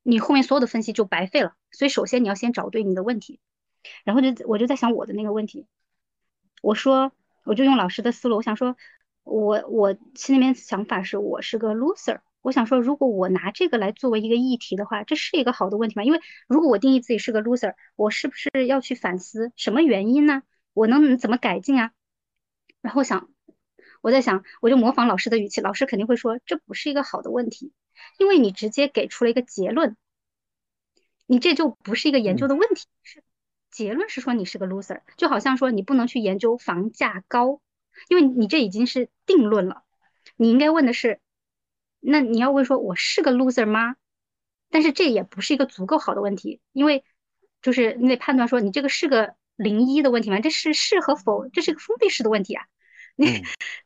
[0.03, 1.55] 你后面所有的分析就白费了。
[1.70, 3.40] 所以首先你要先找对你的问题。
[4.05, 5.66] 然后就我就在想我的那个问题，
[6.62, 7.11] 我说
[7.44, 8.76] 我就用老师的思路，我想说，
[9.24, 12.20] 我我心里面想法是我是个 loser。
[12.40, 16.02] 我想说，如果我拿这个来作为一个议题的话，这是一个好的问题吗？
[16.02, 20.42] 因为如果我定义自己是个 loser，我是不是要去反思什么原因呢？
[20.74, 21.92] 我能怎么改进啊？
[22.80, 23.30] 然后想，
[24.00, 27.72] 我在想，我就模仿老师的语气，老师肯定会说这不是一个好的问题，
[28.18, 29.96] 因为你直接给出了一个结论，
[31.26, 33.22] 你这就不是一个研究的问题，是
[33.70, 37.60] 结论是说你是个 loser，就好像说你不能去研究房价高，
[38.09, 39.82] 因为你这已经是定论了，
[40.36, 41.20] 你应该问的是。
[42.05, 43.95] 那你要问说我是个 loser 吗？
[44.70, 47.05] 但是这也不是一个足够好的问题，因为
[47.61, 50.40] 就是你得判断说你这个是个零一的问题吗？
[50.40, 52.64] 这是是和否，这是个封闭式的问题啊。
[53.14, 53.45] 你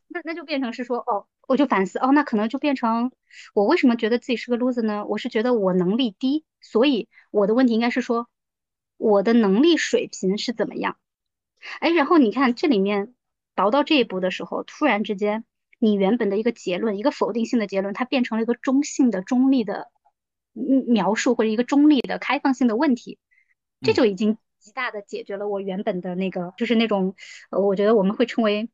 [0.08, 3.12] 那那就变成是说哦，我就反思哦，那可能就变成
[3.52, 5.04] 我为什么觉得自己是个 loser 呢？
[5.04, 8.30] 我是觉得我能力低，所以我的问题应该是说
[8.96, 10.96] 我的能力水平是怎么样？
[11.80, 13.12] 哎，然后你看这里面
[13.56, 15.44] 倒到这一步的时候，突然之间。
[15.78, 19.90] 你原本的一个结论，一个否定性的结论，它变成了一个中性的、中立的
[20.54, 23.18] 描述，或者一个中立的、开放性的问题，
[23.82, 27.14] 这就已经极大的解决了我原本的那个，就是那种，
[27.50, 28.70] 呃，我觉得我们会称为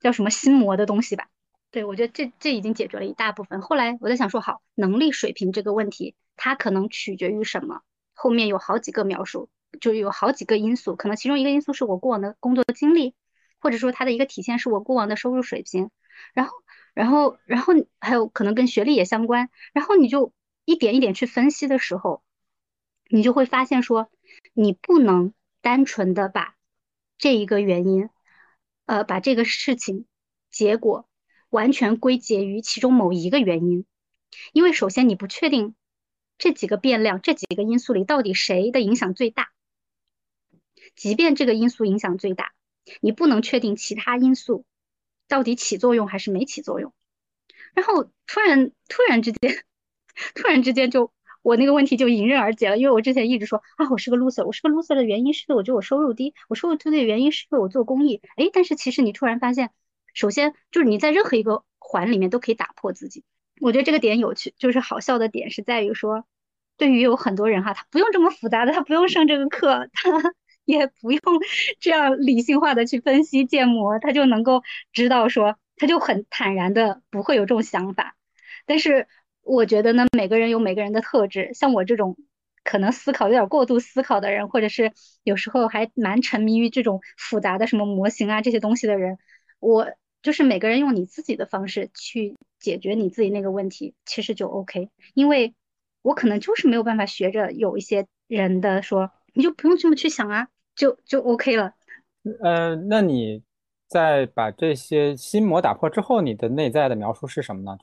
[0.00, 1.28] 叫什么心魔的东西吧。
[1.70, 3.60] 对，我觉得这这已经解决了一大部分。
[3.60, 7.82] 后来我在想说，好，能力水平这个问题，它可能取决于什么？
[8.14, 9.50] 后面有好几个描述，
[9.82, 13.14] 就有好几个因素，可能其中一个因素是我过往的工作经历，
[13.60, 15.90] 或者说它的一个体现是我过往的收入水平。
[16.34, 16.52] 然后，
[16.94, 19.50] 然后，然后还有可能跟学历也相关。
[19.72, 20.32] 然后你就
[20.64, 22.22] 一点一点去分析的时候，
[23.08, 24.10] 你就会发现说，
[24.52, 26.56] 你不能单纯的把
[27.16, 28.10] 这一个原因，
[28.86, 30.06] 呃，把这个事情
[30.50, 31.08] 结果
[31.50, 33.84] 完全归结于其中某一个原因，
[34.52, 35.74] 因为首先你不确定
[36.36, 39.50] 这几个变量、这几个因素里到底谁的影响最大。
[40.96, 42.52] 即便这个因素影响最大，
[43.00, 44.64] 你不能确定其他因素。
[45.30, 46.94] 到底起作用还是没起作用？
[47.74, 49.62] 然后突然突然之间，
[50.34, 51.12] 突然之间就
[51.42, 52.78] 我那个问题就迎刃而解了。
[52.78, 58.22] 因为我之前一直说啊，我是个 loser，我是个 loser 的原因是因为我觉得我收入低，我收入低的原因是因为我做公益。
[58.36, 59.70] 哎，但是其实你突然发现，
[60.14, 63.22] 首先就是你在任何一个环里面都可以打破自己。
[63.60, 66.24] 我觉得这个点有趣，就是好笑的点是在于说，
[66.78, 70.34] 对于有很多人哈，他不用这么复杂的，他不用上这个课，他。
[70.68, 71.22] 也不用
[71.80, 74.62] 这样理性化的去分析建模，他就能够
[74.92, 78.16] 知道说，他就很坦然的不会有这种想法。
[78.66, 79.08] 但是
[79.40, 82.18] 我觉得呢，每个人有每个人的特质，像我这种
[82.64, 84.92] 可能思考有点过度思考的人，或者是
[85.22, 89.16] 有时候还蛮沉迷于这种复杂的什么模型啊这些东西的人，
[89.60, 89.90] 我
[90.20, 94.90] 就是每个人用你自己的方式去解决你自己那个问题，其实就 OK。
[95.14, 95.54] 因为
[96.02, 100.48] 我可能就是没有办法学着有一些人的说，你就不用这么去想啊。
[100.78, 101.74] 就就 OK 了，
[102.40, 103.42] 呃，那你
[103.88, 107.76] 在把这些心魔打破之后，你的内在的描述是什么呢？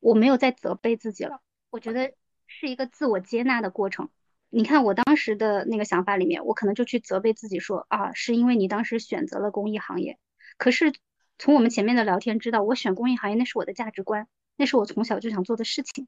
[0.00, 2.12] 我没有再责备自己了，我觉得
[2.46, 4.10] 是一个自我接纳的过程。
[4.50, 10.18] 你看我当时的那个想法里面，我可能就去责备自己说啊，是因为你当时选择了公益行业。
[10.58, 10.92] 可是
[11.38, 16.06] 从我们前面的聊天知道，我选公益行业那是我的价值观，那是我从小就想做的事情。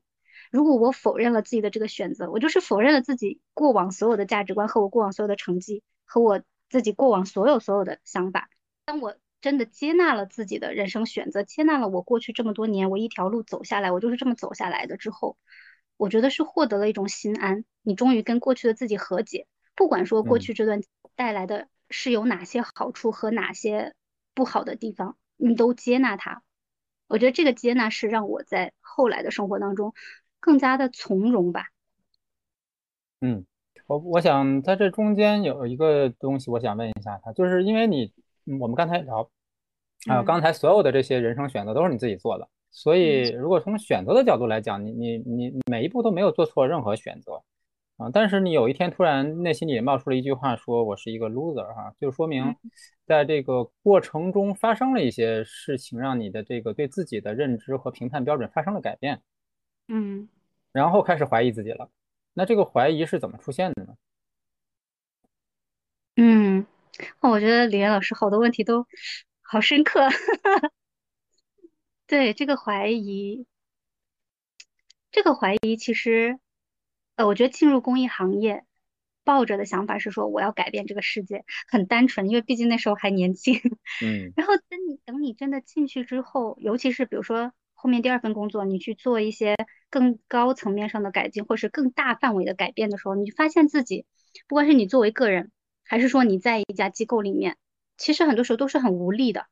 [0.50, 5.82] 如果我否认了自己的这个选择，我就是否认了自己过往所有的价值观和我过往所有的成绩。
[6.08, 8.48] 和我自己过往所有所有的想法，
[8.86, 15.36] 当我真的接纳了自己的人生选择，接纳了我过去这么多年我一条路走下来，我就是这么走下来的之后，
[15.96, 17.64] 我觉得是获得了一种心安。
[17.82, 19.46] 你终于跟过去的自己和解，
[19.76, 20.82] 不管说过去这段
[21.14, 23.94] 带来的是有哪些好处和哪些
[24.34, 26.42] 不好的地方，你都接纳它。
[27.06, 29.94] 我觉得这个接纳是让我在后来的生活当中
[30.40, 31.68] 更加的从容吧。
[33.20, 33.46] 嗯。
[33.88, 38.12] 我我想在这中间有一个东西，我想问一下他，就是因为你
[38.60, 39.28] 我们刚才聊
[40.06, 47.42] 啊，刚才所有的这些人生选择都是你自己做的，所以如果从选择的角度来讲，你你你每一步都没有做错任何选择
[47.96, 52.54] 啊，但是你有一天突然内心里冒出了一句话，说我是一个 loser 哈，就说明
[53.06, 59.22] 在这个过程中发生了一些事情，让你的这个对自己的认知和评判标准发生了改变，
[59.88, 60.28] 嗯，
[60.72, 61.88] 然后开始怀疑自己了。
[62.38, 63.96] 那这个怀疑是怎么出现的呢？
[66.14, 66.64] 嗯，
[67.18, 68.86] 我觉得李岩老师好多问题都
[69.42, 70.06] 好深刻。
[72.06, 73.44] 对这个怀疑，
[75.10, 76.38] 这个怀疑其实，
[77.16, 78.64] 呃，我觉得进入公益行业，
[79.24, 83.60] 抱着的想法是说我要改变这个世界，很单纯，因为毕竟那时候还年轻。
[84.00, 84.32] 嗯。
[84.36, 89.54] 然后等你等你真的进去之后，尤其是比如说后面第二份工作，你去做一些
[89.88, 94.04] 更高层面上的改进，或是更大范围的改变的时候，你就发现自己，
[94.48, 95.52] 不管是你作为个人，
[95.84, 97.56] 还是说你在一家机构里面，
[97.96, 99.46] 其实很多时候都是很无力的。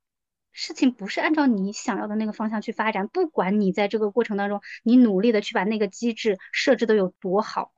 [0.51, 7.73] 事情不是按照你想要的那个方向去发展，不管你在这个过程当中，你努力的去把那个机制设置的有多好，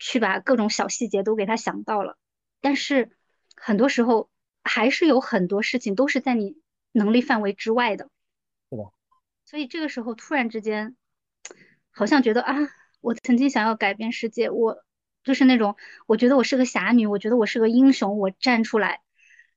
[0.00, 2.16] 去把各种小细节都给他想到了，
[2.60, 3.16] 但是
[3.54, 4.28] 很多时候
[4.64, 6.56] 还是有很多事情都是在你
[6.90, 8.08] 能力范围之外的。
[9.54, 10.96] 所以这个时候突然之间，
[11.92, 12.56] 好像觉得啊，
[13.00, 14.82] 我曾经想要改变世界，我
[15.22, 15.76] 就是那种
[16.06, 19.00] 我觉得我是个侠女，我觉得我是个英雄，我站出来，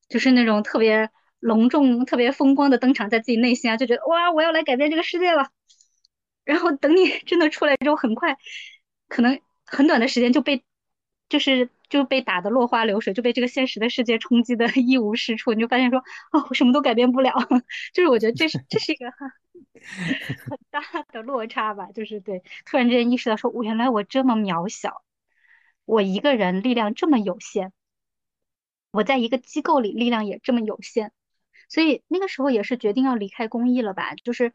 [0.08, 1.10] 就是那种特别。
[1.40, 5.50] 隆重、特别风光的登场在自己内心啊，就觉得哇，我要来改变这个世界了。
[6.44, 8.38] 然后等你 真的出来之后，很快，
[9.08, 10.64] 可能很短的时间就被，
[11.28, 15.54] 就是就被打得落花流水，就被这个现实的世界冲击的 一无是处。
[15.54, 16.00] 你就发现说，
[16.32, 17.34] 哦，我什么都改变不了。
[17.94, 20.82] 就是我觉得这是这是一个很大
[21.12, 21.92] 的落差吧。
[21.94, 25.02] 就是对，突然之间意识到说，我原来我这么渺小，
[25.86, 27.72] 我一个人力量这么有限，
[28.92, 31.12] 我在一个机构里力量也这么有限。
[31.70, 34.16] 所以那个时候也是决定要离开公益了吧？
[34.16, 34.54] 就是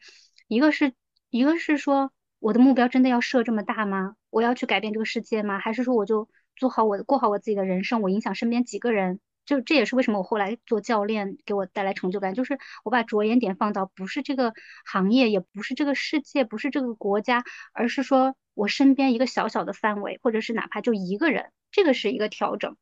[0.49, 0.95] 一个是
[1.31, 4.17] 一个是说我的目标真的要设这么大吗？
[4.31, 5.59] 我要去改变这个世界吗？
[5.59, 8.03] 还是说我就做好我过好我自己的人生？
[8.03, 9.21] 我影响身边几个人？
[9.45, 22.77] 就这也是为什么我后来做教练给我带来成就感，就是我把着眼点放到不是这个行业，也不是这个世界，不是这个国家，而是说我身边一个小小的范围，或者是哪怕就一个人，这个是一个调整。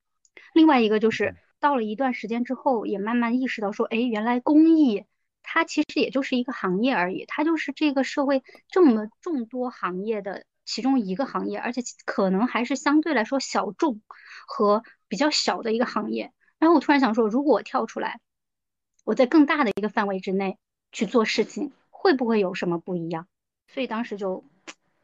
[0.54, 1.36] 另外一个就是。
[1.62, 5.04] 到了一段时间之后，也慢慢意识到说，哎，原来公益
[5.42, 14.00] 它其实也就是一个行业而已，它就是这个社会这么众多行业的其中一个行业，而且可能还是相对来说小众
[14.46, 16.32] 和比较小的一个行业。
[16.58, 18.20] 然后我突然想说，如果我跳出来，
[19.04, 20.58] 我在更大的一个范围之内
[20.92, 23.26] 去做事情，会不会有什么不一样？
[23.66, 24.44] 所以当时就，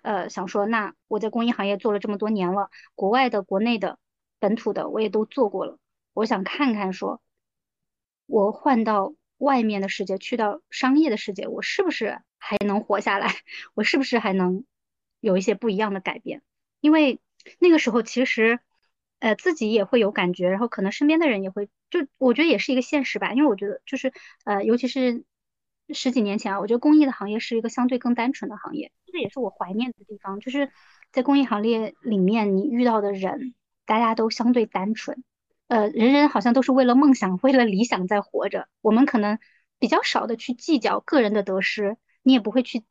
[0.02, 3.98] 呃，想说，那我在公益行业做了这么多年了，国外的、国内的、
[4.38, 5.78] 本土的，我也都做过了。
[6.12, 7.20] 我想看看，说，
[8.26, 13.34] 我换到外面的世界，去到商业的世界，我是不是还能活下来？
[13.74, 14.64] 我是不是还能
[15.20, 16.42] 有一些不一样的改变？
[16.80, 17.20] 因为
[17.58, 18.60] 那个时候其实，
[19.18, 23.32] 呃，自己也会有感觉，然后可能身边的人也会，就我觉得也是一个现实吧。
[23.32, 24.12] 因为我觉得就是，
[24.44, 25.24] 呃，尤其是
[25.88, 30.40] 十几年前啊，我觉得公益的行业是一个相对更单纯的行业，这也是我怀念的地方。
[30.40, 30.70] 就是
[31.12, 33.54] 在公益行业里面，你遇到的人，
[33.84, 35.24] 大家都相对单纯。
[35.68, 38.68] 呃，人人好像都是为了梦想、为了理想在活着。
[38.82, 39.38] 我们可能
[39.78, 42.84] 比较少的去计较个人的得失，你也不会去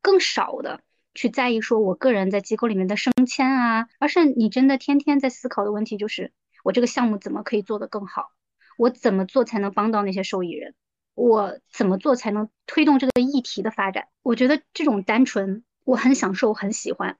[0.00, 0.82] 更少的
[1.18, 8.30] 去在意说我个人在机构里面的升迁啊，而是你真的天天在思考的问题就是我这个项目怎么可以做得更好，
[8.76, 10.76] 我怎么做才能帮到那些受益人，
[11.16, 14.06] 我怎么做才能推动这个议题的发展。
[14.22, 17.18] 我觉得这种单纯我很享受，很喜欢。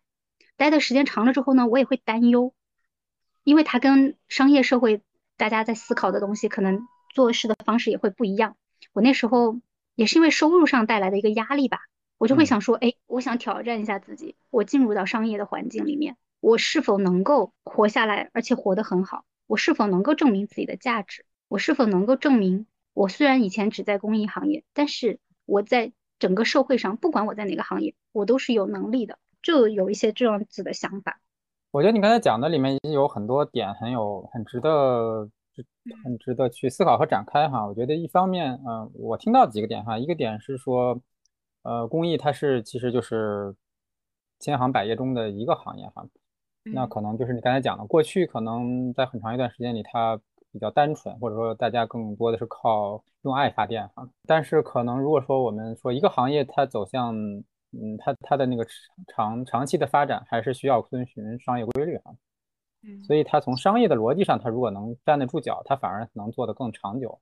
[0.57, 2.55] 待的时间长了之后呢，我也会担忧。
[3.43, 5.03] 因为它跟商业社会
[5.37, 8.55] 大家在思考的东西，可能做事的方式也会不一样。
[8.93, 9.59] 我那时候
[9.97, 11.81] 也是因为收入上带来的一个压力吧，
[12.19, 19.25] 我就会想说，哎，我想挑战一下自己，我进入到商业的环境里面，我是否能够活下来，而且活得很好？
[19.47, 21.25] 我是否能够证明自己的价值？
[21.49, 31.21] 我是否能够证明，我虽然以前只在公益行业，但是我在整个社会上，不管我在哪个行业，我都是有能力的，就有一些这样子的想法。
[31.71, 35.31] 我觉得你刚才讲的里面已经有很多点，很有很值得，
[36.03, 37.67] 很值得去思考和展开哈。
[37.67, 41.01] 我觉得一方面，嗯，我听到几个点哈，一个点是说，
[41.63, 43.55] 呃，工艺它是其实就是
[44.39, 46.07] 千行百业中的一个行业哈。
[46.65, 50.21] 那可能就是你刚才讲的，过去可能在很长一段时间里，它
[50.53, 54.09] 比较单纯，或者说大家更多的是靠用爱发电哈。
[54.27, 57.15] 但是可能如果说我们说一个行业它走向
[57.73, 58.67] 嗯，它它的那个
[59.07, 62.15] 长长期的发展还是需要遵循商业规律哈，
[62.83, 67.19] 嗯，所以它从商业的逻辑上，它如果能站得住脚，它反而能做得更长久。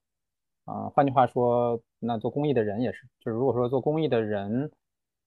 [0.66, 4.70] 啊，换句话说，那做公益的人也是，就是如果说做公益的人，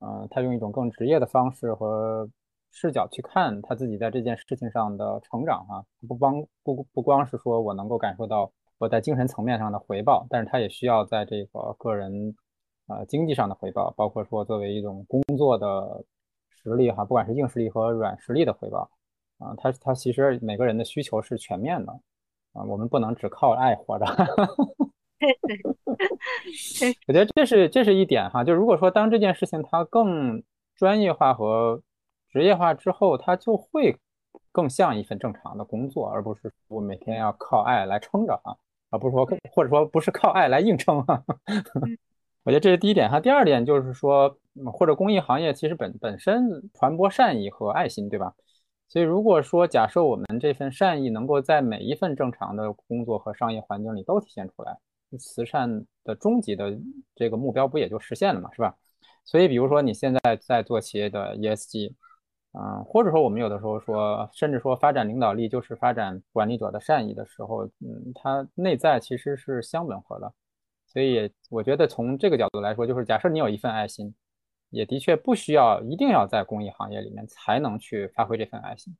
[0.02, 2.30] 嗯，他用一种更职业的方式和
[2.70, 12.36] 视角去看他自己在这件事情上的成长哈，不光不不光是说我能够感受到我在精神层面上的回报，但是他也需要在这个个人。
[12.92, 16.04] 呃，经济上的回报，包括说作为一种工作的
[16.50, 18.90] 实力哈，不管是硬实力和软实力的回报，
[19.38, 21.92] 啊，他他其实每个人的需求是全面的，
[22.52, 24.06] 啊，我们不能只靠爱活着。
[27.08, 30.42] 我觉得这是这是一点哈，就如果说当这件事情它更
[30.76, 31.82] 专业化和
[32.30, 33.98] 职业化之后，它就会
[34.52, 38.56] 更像一份正常的工作，而不是我每天要靠爱来撑着啊，
[38.90, 41.24] 而不是说或者说不是靠爱来硬撑啊。
[42.44, 43.20] 我觉得这是第一点哈。
[43.20, 44.38] 第二点就是说，
[44.74, 48.34] 或者公益行业其实本本身传播善意和爱心，对吧？
[48.88, 54.78] 所以如果说假设我们这份善意能够在每一份正常的工作和商业环境里都体现出来，
[55.18, 56.78] 慈善的终极的
[57.16, 58.76] 这个目标不也就实现了嘛，是吧？
[59.24, 61.94] 所以比如说你现在在做企业的 ESG。
[62.52, 70.34] 嗯，或者说我们有的时候说，甚至说发展领导力就是发展管理者的善意的时候，嗯，它内在其实是相吻合的。
[70.88, 74.12] 所以我觉得从这个角度来说，就是假设你有一份爱心，
[74.72, 78.98] 也的确不需要一定要在公益行业里面才能去发挥这份爱心。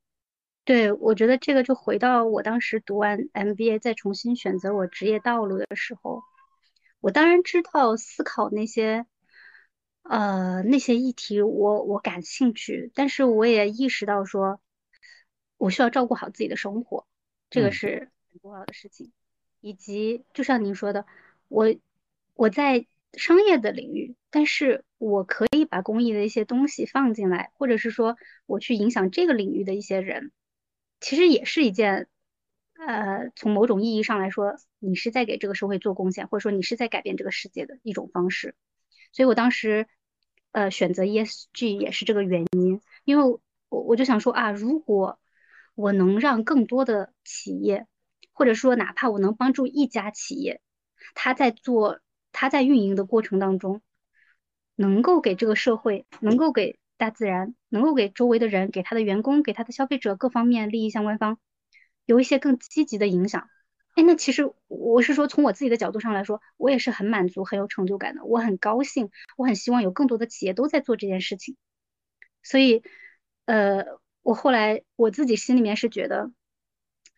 [0.64, 6.22] 对，我觉得这个就回到我当时读完 MBA 再重新选择我职业道路的时候，
[7.00, 9.06] 我当然知道思考那些。
[10.02, 14.58] 呃，那些议题我我感兴趣，但是我也意识到说，
[15.56, 17.06] 我需要照顾好自己的生活，
[17.50, 19.12] 这个是很重要的事情。
[19.60, 21.06] 以及就像您说的，
[21.48, 21.76] 我
[22.34, 30.32] 我在商业的领域，但是我可以把公益的一些东西放进来，或者是说我去影响这个领域的一些人，
[31.00, 32.08] 其实也是一件，
[32.74, 38.54] 呃，从某种意义上来说，你是在给这个社会做贡献，或者说你是在改变这个世界的一种方式。
[39.12, 39.86] 所以我当时，
[40.52, 45.18] 呃，选择 ESG 也是这个原因，因为我我就想说啊，如果
[45.74, 47.86] 我能让更多的企业，
[48.32, 50.60] 或者说哪怕我能帮助一家企业，
[51.14, 52.00] 他在做
[52.32, 53.80] 他在运营的过程当中，
[54.74, 61.38] 能够给这个社会，能够给大自然，能够给周围的人，给他的员工，给他的消费者各方面利益相关方，
[62.04, 63.48] 有一些更积极的影响。
[63.96, 68.22] 哎，那其实我是说，从我自己的角度上来说，我也是很满足、很有成就感的。
[68.26, 71.56] 我很高兴，我很希望有更多的企业都在做这件事情。
[72.42, 72.82] 所以，
[73.46, 73.86] 呃，
[74.22, 76.30] 我后来我自己心里面是觉得，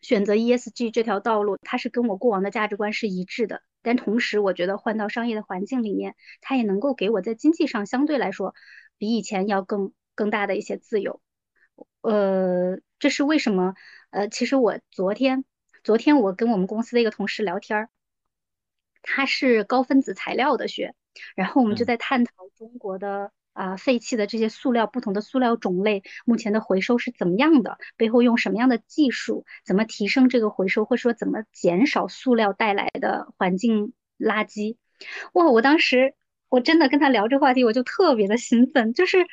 [0.01, 3.63] 选择 ESG 这条道路，它是跟我过往的价值观是一致的。
[3.83, 8.55] 但同时，我觉得换到商业的环境里面，它也能够给我在经济上相对来说
[9.03, 11.21] 比以前要更更大的一些自由。
[12.03, 13.75] 呃，这是为什么？
[14.11, 15.45] 呃，其实我昨天。
[15.83, 17.91] 昨天我跟我们公司的一个同事聊天儿，
[19.03, 20.95] 他是高分子材料的学，
[21.35, 34.77] 然后我们就在探讨中国的啊废弃的这些塑料，不同的塑料种类目前的回收是怎么样的，背后用什么样的技术，怎么提升这个回收，或者说怎么减少塑料带来的环境垃圾。
[35.33, 36.15] 哇，我当时
[36.53, 39.27] 我真的跟他聊这话题，我就特别的兴奋，就是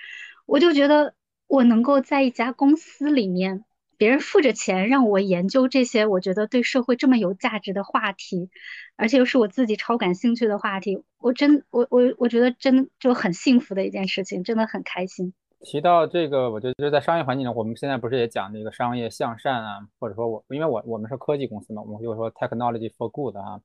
[0.45, 1.13] 我就觉得
[1.47, 3.65] 我能够在一家公司里面。
[3.97, 8.49] 别人付着钱让我研究这些，我觉得对社会这么有价值的话题，
[8.95, 15.34] 而且又是我自己超感兴趣的话题，我真我我我觉得真就很幸福的一件事情，真的很开心。
[15.59, 23.59] 提到这个，我觉得就是在商业环境中，我们现在不是也讲这个商业向善啊，或者说我因为我我们是科技公司嘛，我们就说 technology for good 啊，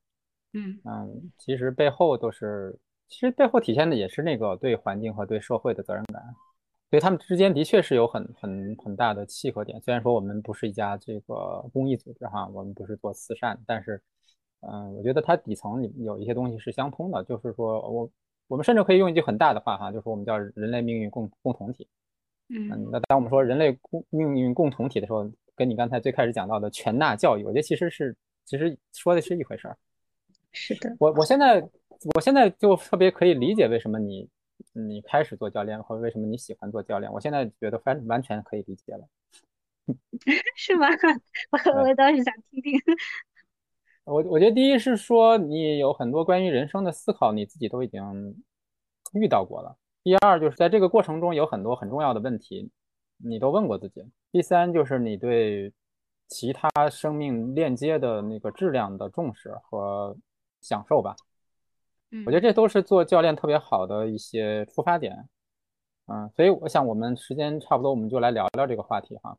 [0.52, 2.76] 嗯嗯，其实背后都是，
[3.08, 6.22] 其实背后体现的也是那个对环境和对社会的责任感。
[6.90, 9.80] 所以他们之间的确是有很很很大的契合点。
[9.80, 14.00] 虽然说我们不是一家这个公益组织哈，我们不是做慈善，但是，
[14.60, 17.24] 嗯，我觉得它底层里有一些东西是相通的。
[17.24, 18.10] 就是说我
[18.46, 21.88] 我们甚至可以用一句很大的话哈，就是我们叫人类命运共共同体。
[22.48, 29.76] 嗯，那当我们说人类共命运共同体的时候，跟你刚才最开始讲到的全纳教育，我觉得其实是其实说的是一回事儿。
[30.52, 31.60] 是的，我我现在
[32.14, 34.28] 我现在就特别可以理解为什么你。
[34.72, 37.12] 你开始做教练，或者为什么你喜欢做教练？
[37.12, 39.06] 我现在觉得完完全可以理解了，
[40.56, 40.88] 是吗？
[41.50, 42.80] 我我倒是想听听。
[44.04, 48.00] 我我觉得第一是说你有很多关于人生的思考，你自己都已经
[49.12, 49.76] 遇到过了。
[50.02, 52.70] 第二就是在这个过程中有很多很重要的问题，
[53.18, 54.04] 你都问过自己。
[54.32, 55.72] 第三就是你对
[56.28, 60.16] 其他生命链接的那个质量的重视和
[60.60, 61.14] 享受吧。
[62.26, 65.28] 我觉得这都是做教练特别好的一些出发点，
[66.06, 69.36] 嗯，所以我想我们时间差不多，我们就来聊聊这个话题哈。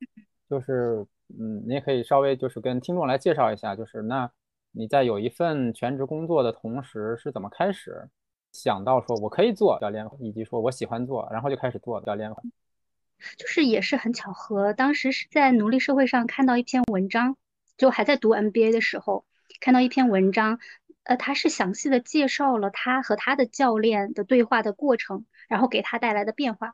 [0.49, 1.05] 就是，
[1.39, 4.29] 嗯，你也可以稍微就是跟听众来介绍一下，就是那
[4.71, 8.09] 你在有一份全职工作的同时是怎么开始
[8.51, 12.31] 想到说我可以做教练，以及说我喜欢做，然后就开始做教练。
[13.37, 17.37] 就是也是很巧合，当时是在奴隶社会上看到一篇文章，
[17.77, 19.23] 就还在读 MBA 的时候
[19.61, 20.59] 看到一篇文章。
[21.05, 26.73] 呃，他是详细的介绍了他和他的教练的对话的过程，然后给他带来的变化。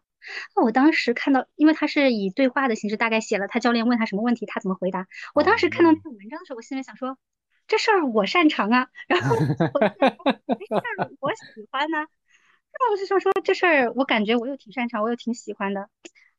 [0.55, 5.07] 那我当时看到，因为他是以对话的形式，大概写了他教练问他什么问题，他怎么回答。
[5.33, 7.17] 我当时看到这个文章的时候，我心里想说，
[7.67, 8.87] 这事儿我擅长啊。
[9.07, 12.05] 然后，这事儿我喜欢呢。
[12.73, 15.89] 那我就想说，这事儿我感觉我又挺擅长，我又挺喜欢的，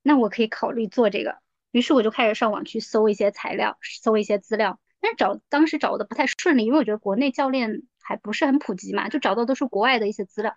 [0.01, 1.39] 那我可以考虑做这个。
[1.73, 4.79] 于是我就开始上网去搜一些材料，搜一些资料。
[5.03, 10.55] 但是找当时找的不太顺利，因为我觉得国内教练还不是很普及嘛，就找到都是国外的一些资料。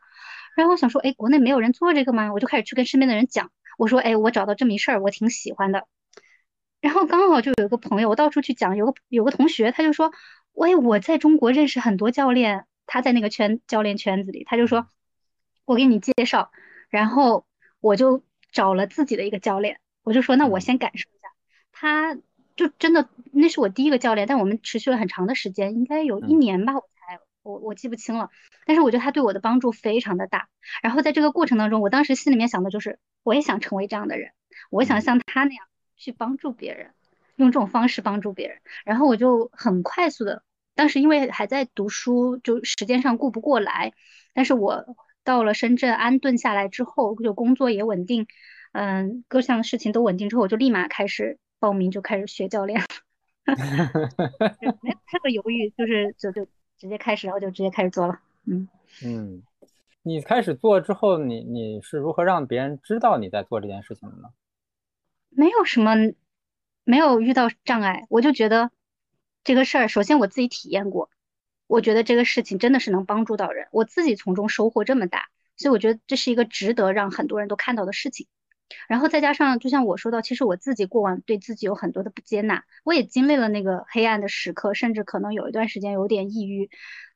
[0.56, 2.32] 然后我想说，哎，国内没有人做这个吗？
[2.32, 5.88] 我就开始去跟身边的人讲，我说，哎，我找到这么一事儿，我挺喜欢的。
[6.80, 10.14] 然后刚好就有一个朋友，我到处去讲，有个有个同学，他就说，
[10.54, 14.88] 喂，我在中国认识很多教练，他在那个圈教练圈子里，他就说，
[15.66, 16.52] 我给你介绍。
[16.90, 17.48] 然后
[17.80, 21.30] 我就找了自己的一个教练，我就说，那我先感受一下，
[21.72, 22.18] 他
[22.56, 26.74] 就真的那是我第一个教练，但我们持续了很长的时间，应该有一年吧。
[26.76, 28.30] 我才我我记不清了，
[28.66, 30.48] 但是我觉得他对我的帮助非常的大。
[30.82, 34.32] 然后在这个过程当中，我当时心里面想的就是，我也想成为这样的人，
[34.72, 35.66] 我想像他那样
[35.96, 36.92] 去帮助别人，
[37.36, 38.58] 用这种方式帮助别人。
[38.86, 40.44] 然后我就很快速的，
[40.76, 43.94] 当时因为还在读书，就时间上顾不过来。
[44.34, 48.28] 但是我到了深圳安顿下来之后，就工作也稳定，
[48.72, 52.80] 嗯，各项事情都稳定之后，我就立马开始报名，就开始学教练，
[53.48, 56.48] 没有太多犹豫，就是就就。
[56.78, 58.20] 直接开始，然后就直接开始做了。
[58.44, 58.68] 嗯
[59.02, 59.42] 嗯，
[60.04, 64.28] 你开始做之后，你你是如何让别人知道你在做这件事情的呢？
[65.30, 65.96] 没有什么，
[66.84, 68.72] 没有遇到障碍，我就觉得
[69.46, 71.10] 这个事儿，首先我自己体验过，
[71.66, 78.28] 我觉得这个事情真的是能帮助到人，我自己从中收获这么大，所以我觉得这是一个值得让很多人都看到的事情。
[78.88, 86.70] 然后再加上，就像我说到，其实我自己过往对自己有很多的不接纳，我也经历了那个黑暗的时刻，甚至可能有一段时间有点抑郁。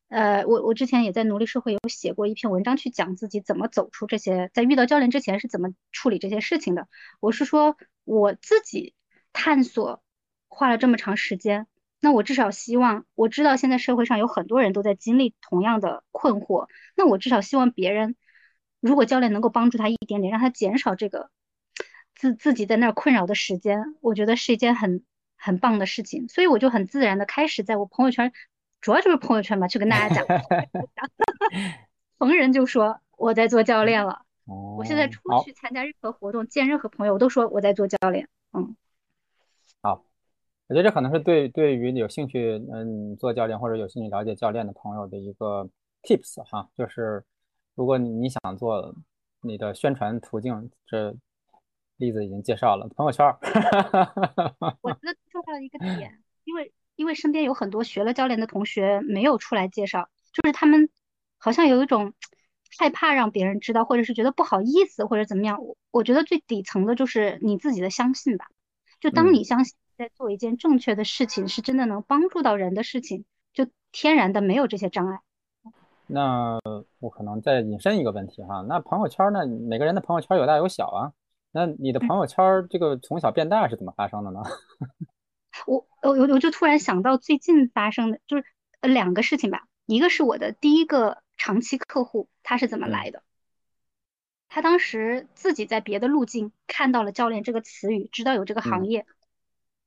[0.10, 6.88] 呃，我我之前也在奴隶社会有写过一篇文章，去讲自己怎么走出这些，在遇到教练之前是怎么处理这些事情的。
[7.20, 8.96] 我是说我自己
[9.34, 10.02] 探索
[10.48, 11.68] 花了这么长时间，
[12.00, 18.16] 那我至少希望我知道现在社会上有很多人都在经历同样的困惑，那我至少希望别人，
[18.80, 21.30] 如果教练能够帮助他一点点，让他减少这个。
[22.20, 25.06] 自自己在那儿困扰的时间，我觉得是一件很
[25.38, 28.34] 很棒的事情，所以我就很自然的开始在我朋友圈，
[28.82, 30.26] 主要就是朋友圈吧，去跟大家讲，
[32.20, 34.26] 逢人就说我在做教练了。
[34.52, 38.28] 哦我现在出去参加任何活动，见任何朋友，我都说我在做教练。
[38.52, 38.76] 嗯，
[39.82, 40.04] 好，
[40.68, 45.70] 我觉得这可能是对对于有兴趣嗯做教练或者有兴趣了解教练的朋友的一个
[46.04, 47.24] tips 哈，就是
[47.76, 48.94] 如果你你想做
[49.42, 51.16] 你的宣传途径这。
[52.00, 53.38] 例子已经介绍了朋友圈儿，
[54.82, 60.90] 我觉得重要的一个点，因为因为身边有很多学了教练的同学没有出来介绍，就是他们
[61.38, 62.14] 好像有一种
[62.78, 65.62] 害怕让别人知道，或者是觉得不好意思或者怎么样。
[65.62, 68.46] 我我觉得最底层的就是你自己的相信吧，
[69.02, 75.20] 就当你相信在做一件正确的事情，是真的能帮助到人的事情，就天然的没有这些障碍。
[76.08, 76.58] 那
[77.00, 79.46] 我可能再引申一个问题哈，那朋友圈呢？
[79.46, 81.12] 每个人的朋友圈有大有小啊。
[81.52, 84.42] 那你的朋友圈这个从小变大是怎么发生的呢？
[85.66, 88.44] 我我我我就突然想到最近发生的就是
[88.82, 93.24] 呃两个事情吧，一个是我的第一个长期客户他是怎么来的？
[94.48, 99.06] 他当时自己在别的路径看到了教练这个词语，知道有这个行业，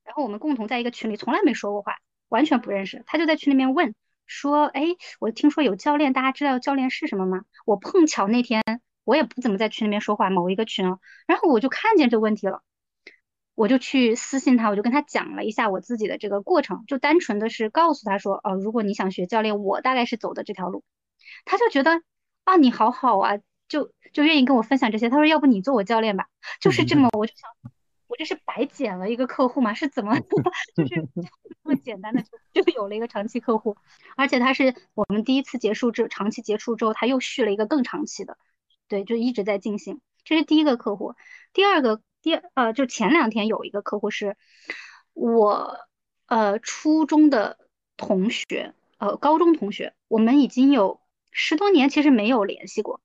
[0.03, 1.97] 然后我们共同在一个群里从来没说过话，
[2.29, 3.95] 完全不认识，他就在群里面问
[4.25, 4.83] 说：“哎，
[5.19, 8.61] 我听说有教练，大家知道教练是什么吗？”我碰巧那天。
[9.03, 12.61] 我也不怎么在群里面说话，某一个群啊，然后我就看见这问题了，
[13.55, 20.83] 我就去私信他，我就跟他讲了一下我自己的这个过程，就单纯的是告诉他说，哦，如果你想学教练，我大概是走的这条路，
[21.45, 22.01] 他就觉得
[22.45, 25.09] 啊，你好好啊，就就愿意跟我分享这些。
[25.09, 26.27] 他说，要不你做我教练吧，
[26.61, 27.49] 就是这么，我就想，
[28.07, 29.73] 我这是白捡了一个客户吗？
[29.73, 30.17] 是怎么，
[30.75, 31.07] 就是
[31.63, 32.23] 这么简单的
[32.53, 33.75] 就就有了一个长期客户，
[34.15, 38.37] 而且他是我们第一次结束之长期结束之后，他又续了一个更长期的。
[38.93, 41.15] 对，就一直在进行，这是第一个客户。
[41.51, 44.37] 第二个，第呃，就前两天有一个客户是
[45.13, 45.79] 我
[46.27, 47.57] 呃初中的
[47.97, 51.01] 同学，呃高中同学，我们已经有
[51.31, 53.01] 十多年其实没有联系过，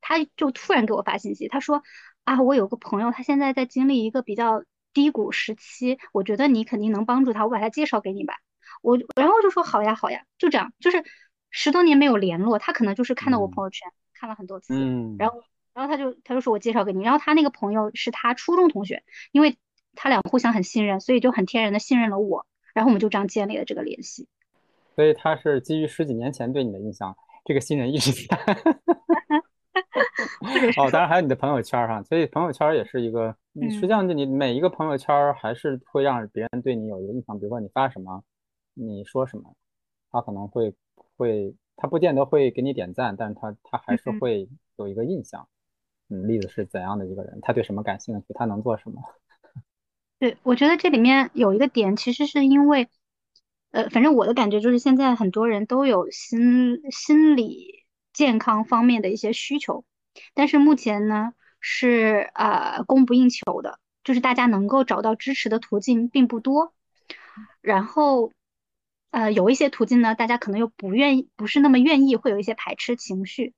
[0.00, 1.84] 他就突然给我发信息，他说
[2.24, 8.34] 啊，我有个朋友，他现在在经历一个比较低谷时期，我觉得你肯定能帮助他，我把他介绍给你吧。
[8.82, 11.04] 我然后就说好呀好呀，就这样，就是
[11.50, 13.88] 十多年没有联络，他可能就是看到我朋友圈。
[14.18, 15.42] 看了很多次，嗯，然后，
[15.72, 19.58] 然后他就他就说我介绍给你，然后他那个朋友是他初中同学，因为
[19.94, 24.26] 他俩互相很信任，所以就很天然的信任了我，然后我们就这样建立了这个联系。
[24.96, 28.36] 所以他是基于十几年前对你的印象，这个信任一直在。
[30.76, 33.36] 哦，当然还有你的朋友圈哈，所以朋友圈也是一个，
[33.70, 38.24] 实际上就你每一个朋友圈还是会让别人对你有一个印象，比如说你发什么，
[38.74, 39.54] 你说什么，
[40.10, 40.74] 他可能会
[41.16, 41.54] 会。
[41.80, 45.48] 他不见得会给你点赞，但是他他还是会有一个印象。
[46.10, 47.38] 嗯，例子是怎样的一个人？
[47.40, 48.26] 他对什么感兴趣？
[48.34, 49.00] 他能做什么？
[50.18, 52.88] 对，我觉得这里面有一个点，其实是因为
[53.70, 59.84] 呃，反正我的感觉就是现在很多人都有心心理健康方面的一些需求，
[60.34, 66.72] 但是目前呢是呃供不应求的，就是大家能够找到支持的途径并不多，
[67.60, 68.32] 然后
[69.10, 73.54] 呃有一些途径呢，大家可能又不愿意，不是那么愿意，会有一些排斥情绪。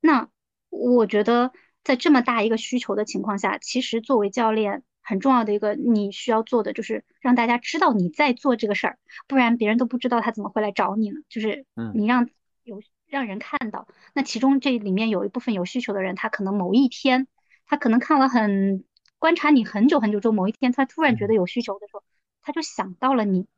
[0.00, 0.28] 那
[0.70, 1.52] 我觉得
[1.84, 4.82] 在这么大一个需求的情况下，其实作为教练。
[5.04, 11.16] 很重要的一个你需要做的就是让大家知道你在做这个事儿，不然别人都不知道他怎么会来找你呢？
[11.28, 12.28] 就是你让
[12.62, 17.26] 有让人看到，那其中这里面有一部分有需求的人，他可能某一天，
[17.66, 18.84] 他可能看了很
[19.18, 22.04] 观察你很久很久之后，某一天他突然觉得有需求的时候，
[22.40, 23.48] 他就想到了你。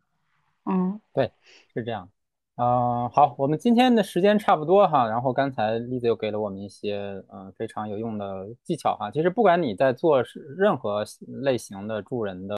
[0.65, 1.31] 嗯，对，
[1.73, 2.09] 是这样。
[2.57, 5.09] 嗯，好，我们今天的时间差不多哈。
[5.09, 9.11] 然后刚才栗子又给了我们一些嗯非常有用的技巧哈。
[9.11, 10.23] 其实不管你在做
[10.57, 11.05] 任何
[11.43, 12.57] 类型的助人的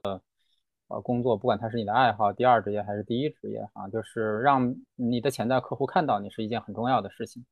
[0.88, 7.44] 呃工作，不管它是你的爱好、第二职业还是第一职业哈，就是让你的潜在客户看到你是一件很重要的事情。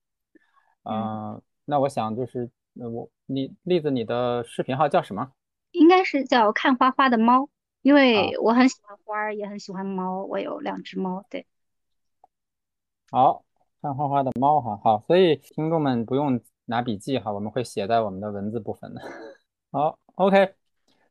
[0.85, 5.33] 嗯，那我想就是我你栗子你的视频号叫什么？
[5.73, 7.49] 应该是叫看花花的猫，
[7.85, 11.47] 因为我很喜欢花儿，也很喜欢猫，我有两只猫，对。
[13.11, 13.45] 好
[13.83, 19.03] 看花花的猫哈，好，所以听众们不用拿笔记哈，我们会写在我们的文字部分的。
[19.71, 20.55] 好，OK，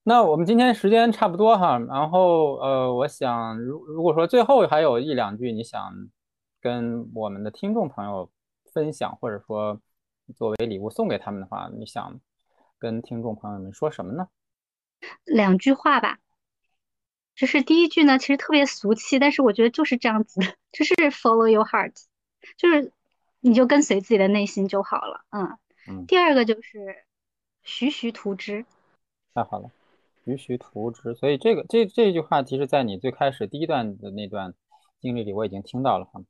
[0.01, 5.93] 那我们今天时间差不多哈，然后呃，我想如如果说最后还有一两句你想
[6.59, 8.31] 跟我们的听众朋友
[8.73, 9.79] 分享，或者说
[10.35, 12.19] 作为礼物送给他们的话，你想
[12.79, 14.27] 跟听众朋友们说什么呢？
[15.25, 16.17] 两句话吧。
[17.35, 20.39] 就是第一句呢，其实特别俗气，但是我觉得就是这样子，
[20.71, 21.93] 就是 follow your heart，
[22.57, 22.91] 就是
[23.39, 25.57] 你就跟随自己的内心就好了，嗯
[25.89, 26.05] 嗯。
[26.05, 27.03] 第二个就是
[27.63, 28.65] 徐徐图之，
[29.33, 29.71] 太好了，
[30.25, 31.15] 徐徐图之。
[31.15, 34.53] 所以这个这这句话，其实在你最开始第一段的那段
[35.01, 36.21] 经历里，我已经听到了哈。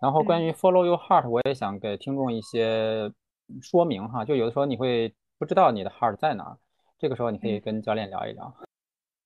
[0.00, 3.12] 然后关于 follow your heart，我也想给听众一些
[3.60, 4.24] 说明哈。
[4.24, 6.56] 就有的时候你会不知道你的 heart 在哪，
[6.98, 8.54] 这个时候你可以跟教练聊一聊。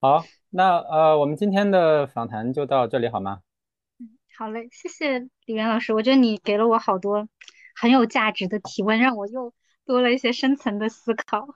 [0.03, 3.41] 好，那呃，我们今天的访谈就到这里，好吗？
[3.99, 7.27] 嗯，好嘞，谢谢李源老师，我觉得你给了我好多
[7.75, 9.53] 很有价值的提问，让我又
[9.85, 11.47] 多了一些深层的思考。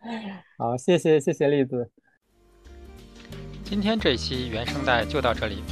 [0.56, 1.92] 好，谢谢谢谢栗子。
[3.62, 5.62] 今天这一期原声带就到这里。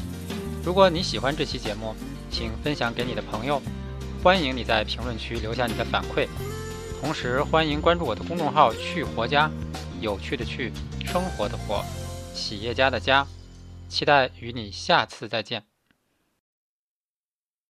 [0.63, 1.95] 如果你喜欢这期节目，
[2.29, 3.63] 请分享给你的朋友，
[4.23, 6.29] 欢迎你在评论区留下你的反馈，
[7.01, 9.51] 同时欢迎关注我的公众号“去活家”。
[10.05, 10.71] 有趣的趣，
[11.07, 11.83] 生活的活，
[12.35, 13.27] 企业家的家，
[13.89, 15.74] 期待与你下次再见。